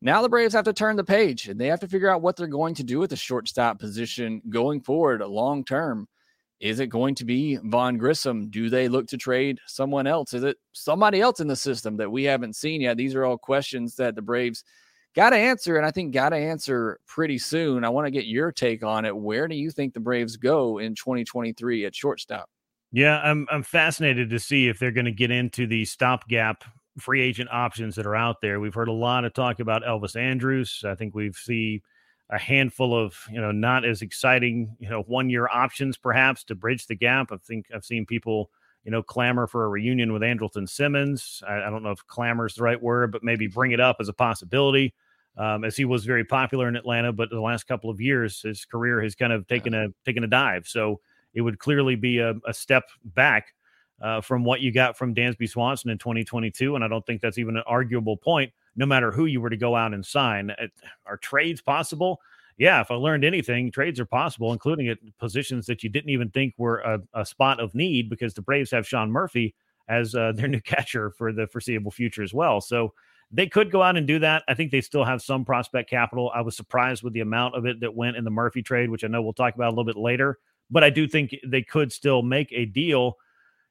[0.01, 2.37] Now the Braves have to turn the page and they have to figure out what
[2.37, 6.07] they're going to do with the shortstop position going forward long term.
[6.61, 8.49] Is it going to be Vaughn Grissom?
[8.49, 10.33] Do they look to trade someone else?
[10.33, 12.95] Is it somebody else in the system that we haven't seen yet?
[12.95, 14.63] These are all questions that the Braves
[15.17, 17.83] got to answer, and I think got to answer pretty soon.
[17.83, 19.17] I want to get your take on it.
[19.17, 22.47] Where do you think the Braves go in 2023 at shortstop?
[22.91, 26.63] Yeah, I'm I'm fascinated to see if they're going to get into the stopgap
[26.99, 28.59] free agent options that are out there.
[28.59, 30.83] We've heard a lot of talk about Elvis Andrus.
[30.85, 31.81] I think we've seen
[32.29, 36.55] a handful of you know not as exciting you know one year options perhaps to
[36.55, 37.31] bridge the gap.
[37.31, 38.51] I think I've seen people
[38.83, 41.41] you know clamor for a reunion with Andrelton Simmons.
[41.47, 43.97] I, I don't know if clamor is the right word, but maybe bring it up
[43.99, 44.93] as a possibility.
[45.37, 48.65] Um, as he was very popular in Atlanta, but the last couple of years his
[48.65, 50.67] career has kind of taken a taken a dive.
[50.67, 50.99] So
[51.33, 53.53] it would clearly be a, a step back
[54.01, 57.37] uh, from what you got from Dansby Swanson in 2022, and I don't think that's
[57.37, 60.51] even an arguable point no matter who you were to go out and sign.
[61.05, 62.21] Are trades possible?
[62.57, 66.29] Yeah, if I learned anything, trades are possible, including at positions that you didn't even
[66.29, 69.53] think were a, a spot of need because the Braves have Sean Murphy
[69.89, 72.61] as uh, their new catcher for the foreseeable future as well.
[72.61, 72.93] So
[73.31, 74.43] they could go out and do that.
[74.47, 76.31] I think they still have some prospect capital.
[76.33, 79.03] I was surprised with the amount of it that went in the Murphy trade, which
[79.03, 80.37] I know we'll talk about a little bit later.
[80.69, 83.17] But I do think they could still make a deal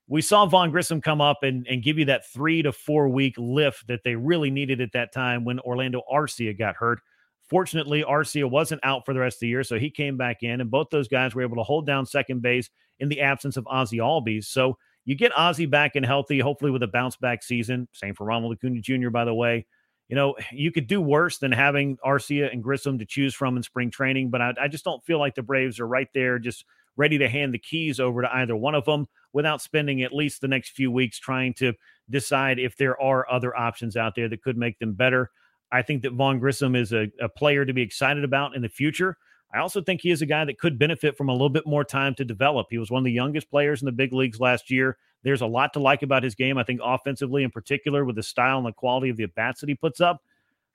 [0.09, 3.35] we saw Vaughn Grissom come up and, and give you that three to four week
[3.39, 7.01] lift that they really needed at that time when Orlando Arcia got hurt.
[7.49, 10.61] Fortunately, Arcia wasn't out for the rest of the year, so he came back in,
[10.61, 13.67] and both those guys were able to hold down second base in the absence of
[13.69, 14.45] Ozzie Albies.
[14.45, 17.89] So you get Ozzie back and healthy, hopefully with a bounce back season.
[17.93, 19.65] Same for Ronald Acuna Jr., by the way.
[20.09, 23.63] You know, you could do worse than having Arcia and Grissom to choose from in
[23.63, 26.65] spring training, but I, I just don't feel like the Braves are right there just
[26.97, 30.41] ready to hand the keys over to either one of them without spending at least
[30.41, 31.73] the next few weeks trying to
[32.09, 35.31] decide if there are other options out there that could make them better.
[35.71, 38.69] I think that Vaughn Grissom is a, a player to be excited about in the
[38.69, 39.19] future.
[39.53, 41.85] I also think he is a guy that could benefit from a little bit more
[41.85, 42.67] time to develop.
[42.71, 44.99] He was one of the youngest players in the big leagues last year.
[45.23, 48.23] There's a lot to like about his game, I think, offensively in particular, with the
[48.23, 50.23] style and the quality of the at bats that he puts up.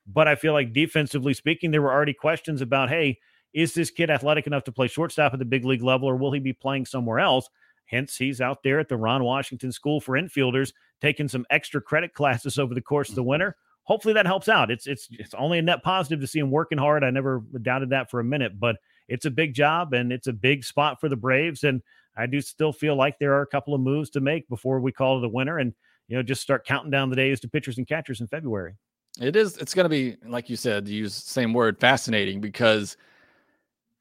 [0.08, 3.20] But I feel like defensively speaking, there were already questions about, hey,
[3.54, 6.32] is this kid athletic enough to play shortstop at the big league level, or will
[6.32, 7.50] he be playing somewhere else?
[7.86, 12.14] Hence, he's out there at the Ron Washington School for Infielders, taking some extra credit
[12.14, 13.28] classes over the course of the mm.
[13.28, 13.58] winter.
[13.84, 14.72] Hopefully, that helps out.
[14.72, 17.04] It's it's it's only a net positive to see him working hard.
[17.04, 20.34] I never doubted that for a minute, but it's a big job and it's a
[20.34, 21.64] big spot for the Braves.
[21.64, 21.82] And
[22.16, 24.92] I do still feel like there are a couple of moves to make before we
[24.92, 25.74] call it a winner, and
[26.08, 28.76] you know just start counting down the days to pitchers and catchers in February.
[29.20, 29.58] It is.
[29.58, 30.88] It's going to be like you said.
[30.88, 32.98] Use same word, fascinating because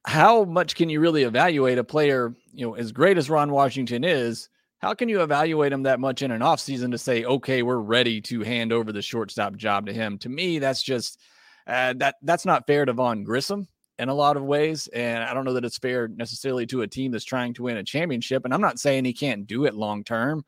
[0.05, 4.05] how much can you really evaluate a player, you know, as great as Ron Washington
[4.05, 4.49] is?
[4.81, 8.21] How can you evaluate him that much in an offseason to say, okay, we're ready
[8.23, 10.19] to hand over the shortstop job to him?
[10.19, 11.21] To me, that's just
[11.67, 14.89] uh, that that's not fair to Vaughn Grissom in a lot of ways.
[14.89, 17.77] And I don't know that it's fair necessarily to a team that's trying to win
[17.77, 18.47] a championship.
[18.47, 20.45] And I'm not saying he can't do it long term.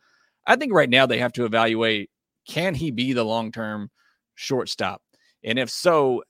[0.47, 2.11] I think right now they have to evaluate
[2.49, 3.90] can he be the long term
[4.35, 5.03] shortstop?
[5.45, 6.23] And if so,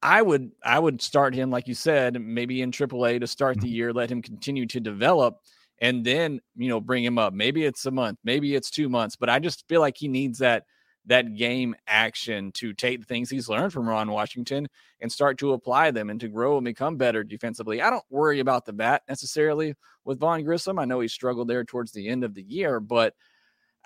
[0.00, 3.66] I would I would start him like you said, maybe in AAA to start the
[3.66, 3.74] mm-hmm.
[3.74, 5.38] year, let him continue to develop,
[5.80, 7.32] and then you know bring him up.
[7.32, 10.38] Maybe it's a month, maybe it's two months, but I just feel like he needs
[10.38, 10.64] that
[11.06, 14.66] that game action to take the things he's learned from Ron Washington
[15.00, 17.82] and start to apply them and to grow and become better defensively.
[17.82, 20.78] I don't worry about the bat necessarily with Vaughn Grissom.
[20.78, 23.14] I know he struggled there towards the end of the year, but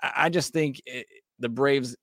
[0.01, 1.07] I just think it,
[1.39, 1.97] the Braves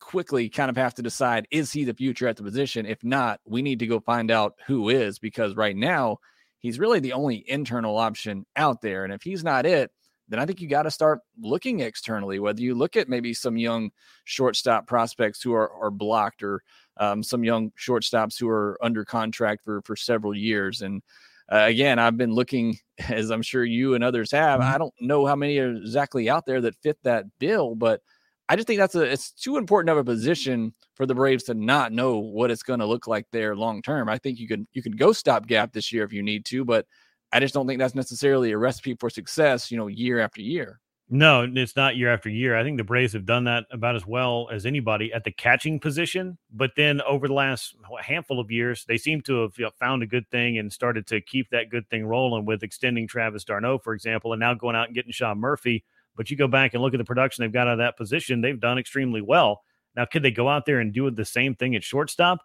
[0.00, 2.86] quickly kind of have to decide is he the future at the position?
[2.86, 6.18] If not, we need to go find out who is because right now
[6.60, 9.04] he's really the only internal option out there.
[9.04, 9.90] And if he's not it,
[10.28, 13.56] then I think you got to start looking externally, whether you look at maybe some
[13.56, 13.90] young
[14.24, 16.62] shortstop prospects who are, are blocked or
[16.98, 20.82] um, some young shortstops who are under contract for, for several years.
[20.82, 21.02] And
[21.50, 24.60] uh, again, I've been looking, as I'm sure you and others have.
[24.60, 24.74] Mm-hmm.
[24.74, 28.02] I don't know how many are exactly out there that fit that bill, but–
[28.48, 31.54] I just think that's a it's too important of a position for the Braves to
[31.54, 34.08] not know what it's going to look like there long term.
[34.08, 36.86] I think you can you can go stopgap this year if you need to, but
[37.30, 39.70] I just don't think that's necessarily a recipe for success.
[39.70, 40.80] You know, year after year.
[41.10, 42.54] No, it's not year after year.
[42.54, 45.80] I think the Braves have done that about as well as anybody at the catching
[45.80, 46.36] position.
[46.52, 50.28] But then over the last handful of years, they seem to have found a good
[50.30, 54.34] thing and started to keep that good thing rolling with extending Travis d'Arnaud, for example,
[54.34, 55.82] and now going out and getting Sean Murphy
[56.18, 58.42] but you go back and look at the production they've got out of that position,
[58.42, 59.62] they've done extremely well.
[59.96, 62.40] Now, could they go out there and do the same thing at shortstop?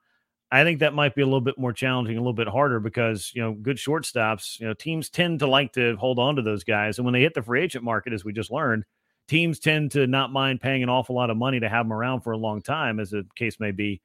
[0.52, 3.32] I think that might be a little bit more challenging, a little bit harder because,
[3.34, 6.64] you know, good shortstops, you know, teams tend to like to hold on to those
[6.64, 7.00] guys.
[7.00, 8.86] And when they hit the free agent market, as we just learned,
[9.28, 12.22] teams tend to not mind paying an awful lot of money to have them around
[12.22, 14.02] for a long time, as the case may be.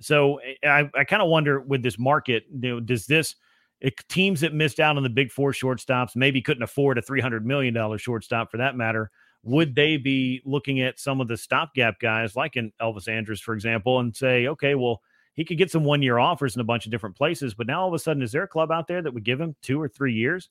[0.00, 3.34] So eh, I, I kind of wonder with this market, you know, does this–
[3.80, 7.44] it, teams that missed out on the big four shortstops maybe couldn't afford a $300
[7.44, 9.10] million shortstop for that matter.
[9.44, 13.54] Would they be looking at some of the stopgap guys like in Elvis Andrus, for
[13.54, 15.00] example, and say, okay, well,
[15.34, 17.82] he could get some one year offers in a bunch of different places, but now
[17.82, 19.80] all of a sudden, is there a club out there that would give him two
[19.80, 20.50] or three years?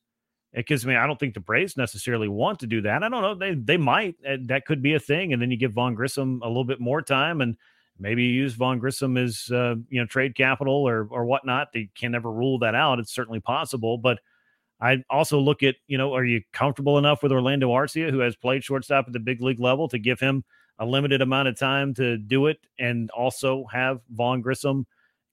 [0.54, 3.04] Because I mean, I don't think the Braves necessarily want to do that.
[3.04, 3.36] I don't know.
[3.36, 4.16] They they might.
[4.24, 5.34] That could be a thing.
[5.34, 7.58] And then you give Vaughn Grissom a little bit more time and
[8.00, 11.74] maybe you use Vaughn Grissom as uh, you know trade capital or or whatnot.
[11.74, 13.00] They can never rule that out.
[13.00, 14.20] It's certainly possible, but
[14.80, 18.36] I also look at you know, are you comfortable enough with Orlando Arcia, who has
[18.36, 20.44] played shortstop at the big league level, to give him
[20.80, 24.86] a limited amount of time to do it, and also have Vaughn Grissom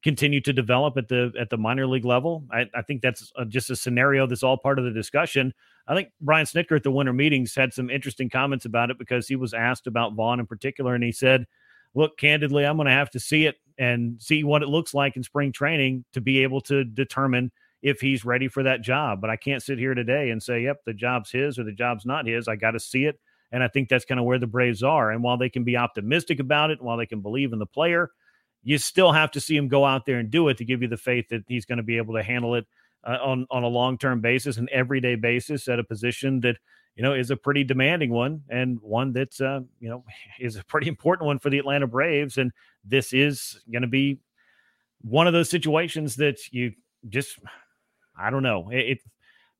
[0.02, 2.44] continue to develop at the at the minor league level?
[2.50, 5.52] I, I think that's a, just a scenario that's all part of the discussion.
[5.86, 9.28] I think Brian Snitker at the winter meetings had some interesting comments about it because
[9.28, 11.46] he was asked about Vaughn in particular, and he said
[11.94, 15.16] look, candidly, I'm going to have to see it and see what it looks like
[15.16, 17.50] in spring training to be able to determine
[17.82, 19.20] if he's ready for that job.
[19.20, 22.06] But I can't sit here today and say, yep, the job's his or the job's
[22.06, 22.48] not his.
[22.48, 23.18] I got to see it.
[23.52, 25.10] And I think that's kind of where the Braves are.
[25.10, 28.10] And while they can be optimistic about it, while they can believe in the player,
[28.64, 30.88] you still have to see him go out there and do it to give you
[30.88, 32.66] the faith that he's going to be able to handle it
[33.06, 36.56] uh, on on a long term basis, an everyday basis, at a position that
[36.96, 40.04] you know, is a pretty demanding one and one that's, uh, you know,
[40.40, 42.38] is a pretty important one for the Atlanta Braves.
[42.38, 42.52] And
[42.84, 44.20] this is going to be
[45.00, 46.72] one of those situations that you
[47.08, 47.38] just,
[48.18, 48.70] I don't know.
[48.70, 49.00] It,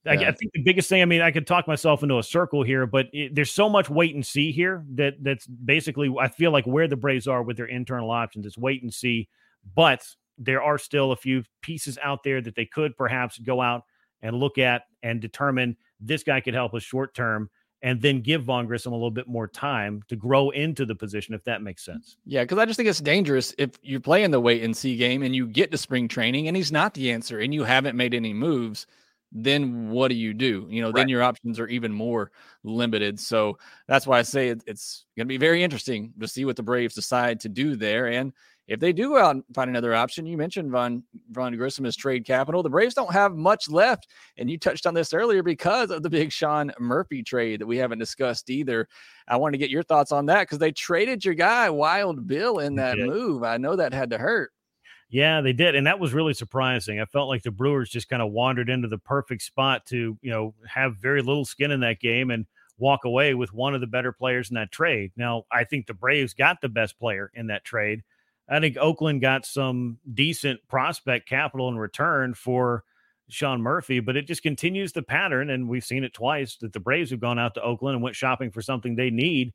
[0.04, 0.12] yeah.
[0.12, 2.62] I, I, think the biggest thing, I mean, I could talk myself into a circle
[2.62, 6.50] here, but it, there's so much wait and see here that that's basically, I feel
[6.50, 9.28] like where the Braves are with their internal options is wait and see.
[9.74, 10.06] But
[10.38, 13.84] there are still a few pieces out there that they could perhaps go out
[14.22, 17.50] and look at and determine this guy could help us short term
[17.84, 21.34] and then give Vaughn Grissom a little bit more time to grow into the position,
[21.34, 22.16] if that makes sense.
[22.24, 25.22] Yeah, because I just think it's dangerous if you're playing the wait and see game
[25.22, 28.14] and you get to spring training and he's not the answer and you haven't made
[28.14, 28.86] any moves.
[29.32, 30.66] Then what do you do?
[30.70, 30.94] You know, right.
[30.94, 32.30] then your options are even more
[32.62, 33.20] limited.
[33.20, 36.56] So that's why I say it, it's going to be very interesting to see what
[36.56, 38.06] the Braves decide to do there.
[38.06, 38.32] And
[38.66, 41.96] if they do go out and find another option, you mentioned Vaughn Vaughn Grissom as
[41.96, 42.62] trade capital.
[42.62, 46.10] The Braves don't have much left, and you touched on this earlier because of the
[46.10, 48.88] big Sean Murphy trade that we haven't discussed either.
[49.28, 52.58] I want to get your thoughts on that because they traded your guy Wild Bill
[52.58, 53.42] in that move.
[53.42, 54.50] I know that had to hurt.
[55.10, 57.00] Yeah, they did, and that was really surprising.
[57.00, 60.30] I felt like the Brewers just kind of wandered into the perfect spot to you
[60.30, 62.46] know have very little skin in that game and
[62.78, 65.12] walk away with one of the better players in that trade.
[65.16, 68.02] Now, I think the Braves got the best player in that trade
[68.48, 72.84] I think Oakland got some decent prospect capital in return for
[73.30, 75.48] Sean Murphy, but it just continues the pattern.
[75.50, 78.16] And we've seen it twice that the Braves have gone out to Oakland and went
[78.16, 79.54] shopping for something they need.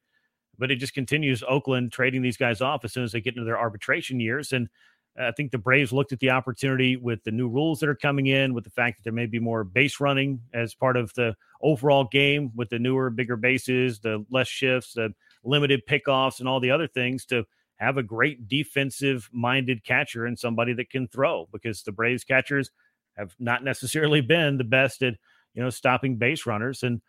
[0.57, 3.45] But it just continues Oakland trading these guys off as soon as they get into
[3.45, 4.51] their arbitration years.
[4.51, 4.69] And
[5.17, 8.27] I think the Braves looked at the opportunity with the new rules that are coming
[8.27, 11.35] in, with the fact that there may be more base running as part of the
[11.61, 15.13] overall game with the newer, bigger bases, the less shifts, the
[15.43, 17.45] limited pickoffs, and all the other things to
[17.79, 22.71] have a great defensive minded catcher and somebody that can throw because the Braves catchers
[23.17, 25.15] have not necessarily been the best at,
[25.53, 26.83] you know, stopping base runners.
[26.83, 27.01] And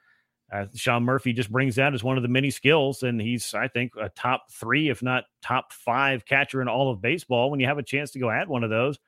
[0.53, 3.03] uh, Sean Murphy just brings that as one of the many skills.
[3.03, 7.03] And he's, I think, a top three, if not top five catcher in all of
[7.03, 7.51] baseball.
[7.51, 8.99] When you have a chance to go add one of those,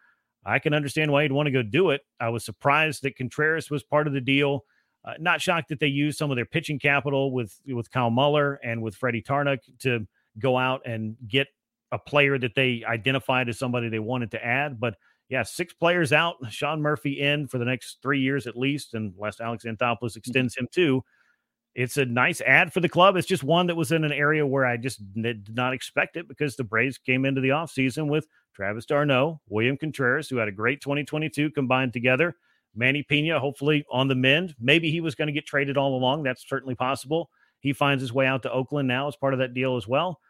[0.44, 2.02] I can understand why you'd want to go do it.
[2.20, 4.64] I was surprised that Contreras was part of the deal.
[5.04, 8.60] Uh, not shocked that they used some of their pitching capital with with Kyle Muller
[8.62, 10.06] and with Freddie Tarnok to
[10.38, 11.48] go out and get
[11.92, 14.80] a player that they identified as somebody they wanted to add.
[14.80, 14.96] But
[15.28, 19.40] yeah, six players out, Sean Murphy in for the next three years at least, unless
[19.40, 20.18] Alex Anthopoulos mm-hmm.
[20.18, 21.02] extends him too.
[21.74, 23.16] It's a nice add for the club.
[23.16, 26.28] It's just one that was in an area where I just did not expect it
[26.28, 30.52] because the Braves came into the offseason with Travis d'Arnaud, William Contreras, who had a
[30.52, 32.36] great 2022 combined together.
[32.74, 34.54] Manny Pena, hopefully on the mend.
[34.60, 36.22] Maybe he was going to get traded all along.
[36.22, 37.30] That's certainly possible.
[37.62, 40.20] He finds his way out to Oakland now as part of that deal as well.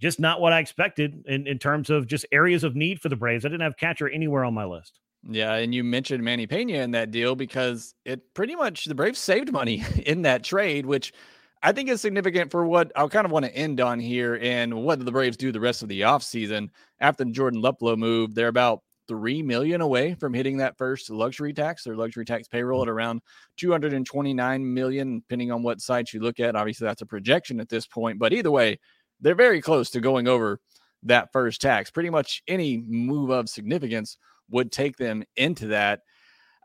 [0.00, 3.16] Just not what I expected in, in terms of just areas of need for the
[3.16, 3.44] Braves.
[3.44, 5.00] I didn't have catcher anywhere on my list.
[5.26, 9.18] Yeah, and you mentioned Manny Pena in that deal because it pretty much the Braves
[9.18, 11.14] saved money in that trade, which
[11.62, 14.74] I think is significant for what I kind of want to end on here and
[14.74, 16.68] what do the Braves do the rest of the offseason.
[17.00, 21.52] After the Jordan Luplow move, they're about three million away from hitting that first luxury
[21.52, 21.84] tax.
[21.84, 22.84] Their luxury tax payroll mm.
[22.84, 23.22] at around
[23.56, 26.56] 229 million, depending on what sites you look at.
[26.56, 28.78] Obviously, that's a projection at this point, but either way,
[29.20, 30.60] they're very close to going over
[31.04, 31.90] that first tax.
[31.90, 34.18] Pretty much any move of significance
[34.50, 36.00] would take them into that.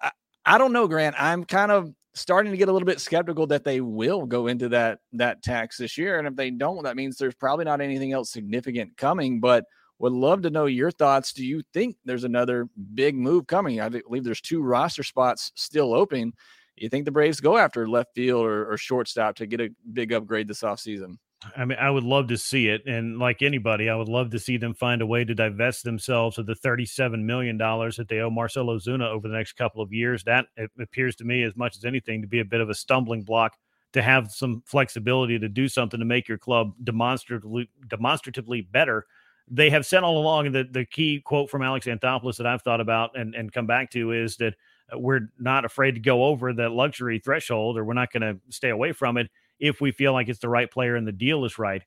[0.02, 0.12] I,
[0.46, 1.16] I don't know, Grant.
[1.18, 4.70] I'm kind of starting to get a little bit skeptical that they will go into
[4.70, 6.20] that that tax this year.
[6.20, 9.40] And if they don't, that means there's probably not anything else significant coming.
[9.40, 9.66] But
[10.00, 11.34] would love to know your thoughts.
[11.34, 13.82] Do you think there's another big move coming?
[13.82, 16.34] I believe there's two roster spots still open.
[16.78, 20.14] You think the Braves go after left field or, or shortstop to get a big
[20.14, 21.18] upgrade this offseason?
[21.56, 22.86] I mean, I would love to see it.
[22.86, 26.38] And like anybody, I would love to see them find a way to divest themselves
[26.38, 30.24] of the $37 million that they owe Marcell Ozuna over the next couple of years.
[30.24, 30.47] That
[30.80, 33.58] appears to me, as much as anything, to be a bit of a stumbling block
[33.93, 39.06] to have some flexibility to do something to make your club demonstratively demonstratively better.
[39.50, 42.82] They have said all along, and the, key quote from Alex Anthopoulos that I've thought
[42.82, 44.56] about and, and come back to is that
[44.93, 48.39] uh, we're not afraid to go over the luxury threshold or we're not going to
[48.50, 49.30] stay away from it
[49.60, 51.84] if we feel like it's the right player and the deal is right.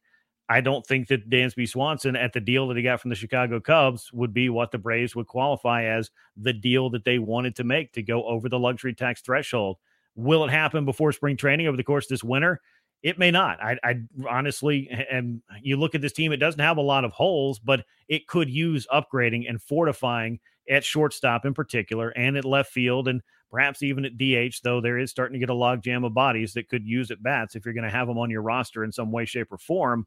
[0.49, 3.61] I don't think that Dansby Swanson at the deal that he got from the Chicago
[3.61, 7.65] Cubs would be what the Braves would qualify as the deal that they wanted to
[7.65, 9.79] make to go over the luxury tax threshold.
[10.15, 12.61] Will it happen before spring training over the course this winter?
[13.03, 13.61] It may not.
[13.63, 17.13] I, I honestly, and you look at this team, it doesn't have a lot of
[17.13, 20.39] holes, but it could use upgrading and fortifying
[20.71, 23.09] at shortstop in particular and at left field.
[23.09, 26.53] And perhaps even at DH, though there is starting to get a logjam of bodies
[26.53, 28.93] that could use at bats if you're going to have them on your roster in
[28.93, 30.07] some way, shape, or form.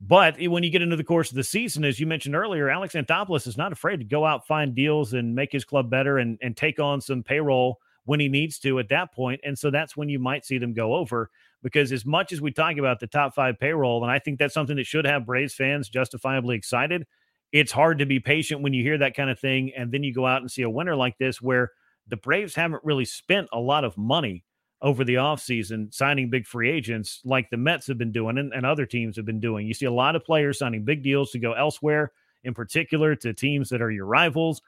[0.00, 2.94] But when you get into the course of the season, as you mentioned earlier, Alex
[2.94, 6.38] Anthopoulos is not afraid to go out, find deals, and make his club better and,
[6.40, 9.40] and take on some payroll when he needs to at that point.
[9.44, 11.30] And so that's when you might see them go over.
[11.62, 14.54] Because as much as we talk about the top five payroll, and I think that's
[14.54, 17.06] something that should have Braves fans justifiably excited,
[17.52, 19.72] it's hard to be patient when you hear that kind of thing.
[19.76, 21.70] And then you go out and see a winner like this where
[22.08, 24.44] the Braves haven't really spent a lot of money
[24.82, 28.64] over the offseason signing big free agents like the Mets have been doing and, and,
[28.64, 29.66] other teams have been doing.
[29.66, 32.12] You see a lot of players signing big deals to go elsewhere,
[32.44, 34.62] in particular to teams that are your rivals.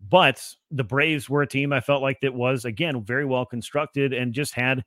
[0.00, 4.12] But the Braves were a team I felt like that was, again, very well constructed
[4.12, 4.84] and just had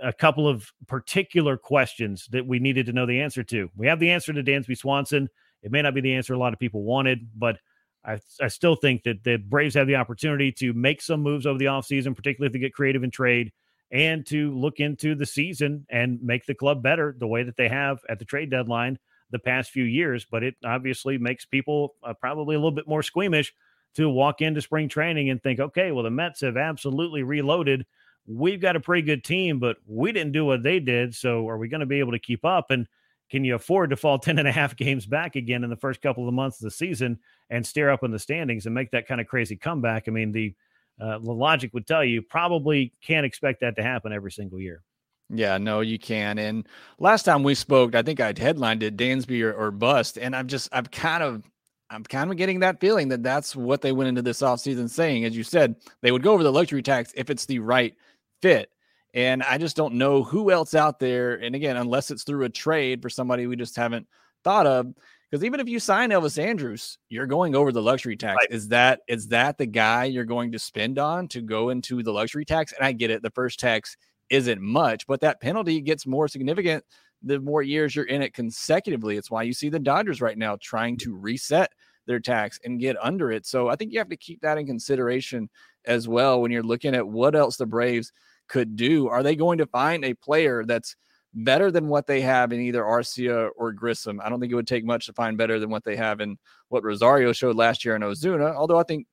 [0.00, 3.70] a couple of particular questions that we needed to know the answer to.
[3.76, 5.28] We have the answer to Dansby Swanson.
[5.62, 7.58] It may not be the answer a lot of people wanted, but–
[8.04, 11.58] I, I still think that the Braves have the opportunity to make some moves over
[11.58, 13.52] the offseason, particularly if they get creative in trade,
[13.90, 17.68] and to look into the season and make the club better the way that they
[17.68, 18.98] have at the trade deadline
[19.30, 20.26] the past few years.
[20.30, 23.54] But it obviously makes people uh, probably a little bit more squeamish
[23.94, 27.86] to walk into spring training and think, okay, well, the Mets have absolutely reloaded.
[28.26, 31.14] We've got a pretty good team, but we didn't do what they did.
[31.14, 32.70] So are we going to be able to keep up?
[32.70, 32.86] And
[33.30, 36.02] can you afford to fall 10 and a half games back again in the first
[36.02, 37.18] couple of months of the season
[37.50, 40.04] and stare up in the standings and make that kind of crazy comeback?
[40.08, 40.54] I mean, the,
[41.00, 44.82] uh, the logic would tell you probably can't expect that to happen every single year.
[45.30, 46.38] Yeah, no, you can.
[46.38, 46.68] And
[46.98, 50.18] last time we spoke, I think I'd headlined it Dansby or, or bust.
[50.18, 51.50] And I'm just, I've kind of
[51.90, 55.24] I'm kind of getting that feeling that that's what they went into this offseason saying.
[55.24, 57.94] As you said, they would go over the luxury tax if it's the right
[58.42, 58.70] fit.
[59.12, 61.34] And I just don't know who else out there.
[61.34, 64.08] And again, unless it's through a trade for somebody we just haven't
[64.42, 64.92] thought of.
[65.30, 68.36] Because even if you sign Elvis Andrus, you're going over the luxury tax.
[68.40, 68.50] Right.
[68.50, 72.12] Is that is that the guy you're going to spend on to go into the
[72.12, 72.72] luxury tax?
[72.72, 73.96] And I get it, the first tax
[74.30, 76.84] isn't much, but that penalty gets more significant
[77.24, 79.16] the more years you're in it consecutively.
[79.16, 81.72] It's why you see the Dodgers right now trying to reset
[82.06, 83.46] their tax and get under it.
[83.46, 85.48] So I think you have to keep that in consideration
[85.86, 88.12] as well when you're looking at what else the Braves
[88.48, 89.08] could do.
[89.08, 90.96] Are they going to find a player that's
[91.32, 94.20] better than what they have in either Arcia or Grissom?
[94.22, 96.36] I don't think it would take much to find better than what they have in
[96.68, 99.06] what Rosario showed last year in Ozuna, although I think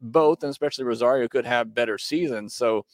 [0.00, 2.54] both, and especially Rosario, could have better seasons.
[2.54, 2.86] So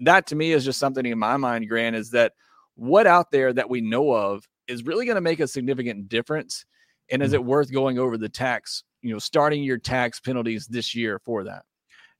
[0.00, 2.32] that to me is just something in my mind, Grant, is that
[2.74, 6.64] what out there that we know of is really going to make a significant difference.
[7.10, 7.36] And is mm-hmm.
[7.36, 11.44] it worth going over the tax, you know, starting your tax penalties this year for
[11.44, 11.64] that?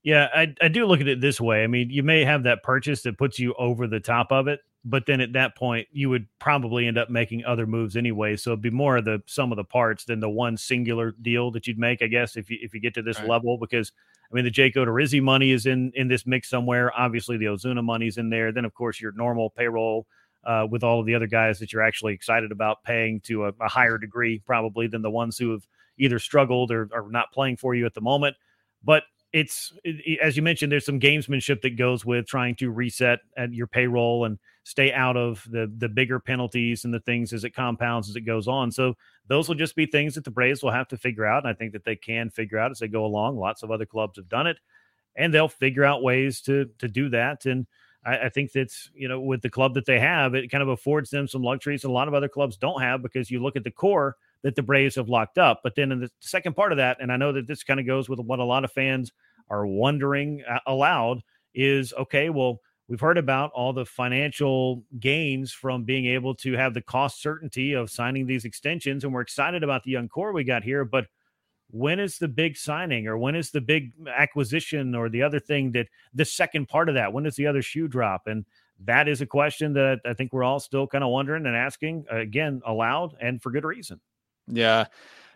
[0.03, 1.63] Yeah, I, I do look at it this way.
[1.63, 4.61] I mean, you may have that purchase that puts you over the top of it,
[4.85, 8.37] but then at that point, you would probably end up making other moves anyway.
[8.37, 11.53] So it'd be more of the sum of the parts than the one singular deal
[11.53, 13.29] that you'd make, I guess, if you if you get to this right.
[13.29, 13.59] level.
[13.59, 13.93] Because
[14.31, 16.93] I mean, the Jake Odorizzi money is in in this mix somewhere.
[16.99, 18.51] Obviously, the Ozuna money's in there.
[18.51, 20.09] Then, of course, your normal payroll
[20.45, 23.53] uh, with all of the other guys that you're actually excited about paying to a,
[23.61, 25.67] a higher degree, probably than the ones who have
[25.99, 28.37] either struggled or are not playing for you at the moment.
[28.83, 33.21] But it's it, as you mentioned, there's some gamesmanship that goes with trying to reset
[33.37, 37.45] at your payroll and stay out of the the bigger penalties and the things as
[37.45, 38.71] it compounds as it goes on.
[38.71, 38.95] So
[39.29, 41.57] those will just be things that the Braves will have to figure out, and I
[41.57, 43.39] think that they can figure out as they go along.
[43.39, 44.59] Lots of other clubs have done it,
[45.17, 47.47] and they'll figure out ways to to do that.
[47.47, 47.67] And
[48.05, 50.69] I, I think that's you know with the club that they have, it kind of
[50.69, 53.65] affords them some luxuries a lot of other clubs don't have because you look at
[53.65, 55.61] the core that the Braves have locked up.
[55.63, 57.87] But then in the second part of that, and I know that this kind of
[57.87, 59.13] goes with what a lot of fans
[59.51, 61.23] are wondering uh, aloud
[61.55, 66.75] is okay, well, we've heard about all the financial gains from being able to have
[66.75, 69.05] the cost certainty of signing these extensions.
[69.05, 70.85] And we're excited about the young core we got here.
[70.85, 71.07] But
[71.73, 75.73] when is the big signing or when is the big acquisition or the other thing
[75.73, 77.13] that the second part of that?
[77.13, 78.27] When does the other shoe drop?
[78.27, 78.45] And
[78.85, 82.05] that is a question that I think we're all still kind of wondering and asking
[82.13, 84.01] uh, again aloud and for good reason.
[84.47, 84.87] Yeah.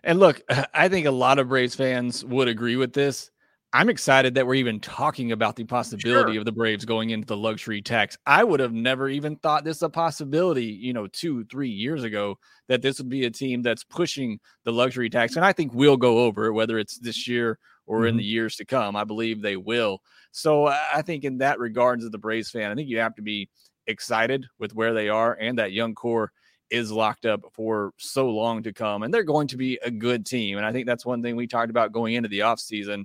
[0.04, 0.42] And look,
[0.74, 3.30] I think a lot of Braves fans would agree with this.
[3.76, 6.38] I'm excited that we're even talking about the possibility sure.
[6.38, 8.16] of the Braves going into the luxury tax.
[8.24, 12.38] I would have never even thought this a possibility, you know, two, three years ago,
[12.68, 15.36] that this would be a team that's pushing the luxury tax.
[15.36, 18.08] And I think we'll go over it, whether it's this year or mm-hmm.
[18.08, 18.96] in the years to come.
[18.96, 20.00] I believe they will.
[20.30, 23.22] So I think in that regards, as the Braves fan, I think you have to
[23.22, 23.50] be
[23.86, 26.32] excited with where they are and that young core
[26.70, 29.02] is locked up for so long to come.
[29.02, 30.56] And they're going to be a good team.
[30.56, 33.04] And I think that's one thing we talked about going into the offseason.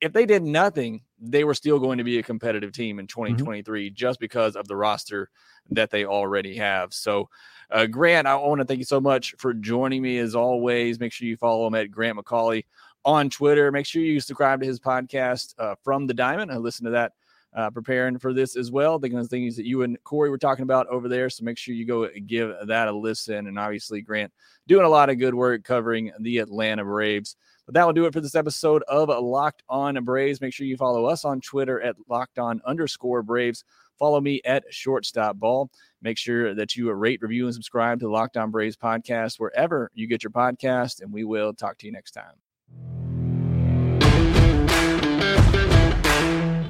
[0.00, 3.86] If they did nothing, they were still going to be a competitive team in 2023
[3.86, 3.94] mm-hmm.
[3.94, 5.30] just because of the roster
[5.70, 6.94] that they already have.
[6.94, 7.28] So,
[7.70, 11.00] uh, Grant, I want to thank you so much for joining me as always.
[11.00, 12.64] Make sure you follow him at Grant McAuley
[13.04, 13.70] on Twitter.
[13.72, 16.52] Make sure you subscribe to his podcast uh, from the Diamond.
[16.52, 17.12] I listen to that
[17.54, 18.98] uh, preparing for this as well.
[18.98, 21.30] The things that you and Corey were talking about over there.
[21.30, 23.46] So make sure you go give that a listen.
[23.46, 24.32] And obviously, Grant
[24.66, 27.36] doing a lot of good work covering the Atlanta Braves.
[27.68, 30.40] But that will do it for this episode of Locked On Braves.
[30.40, 33.62] Make sure you follow us on Twitter at Locked On underscore Braves.
[33.98, 35.70] Follow me at Shortstop Ball.
[36.00, 39.90] Make sure that you rate, review, and subscribe to the Locked On Braves podcast wherever
[39.92, 41.02] you get your podcast.
[41.02, 43.07] And we will talk to you next time.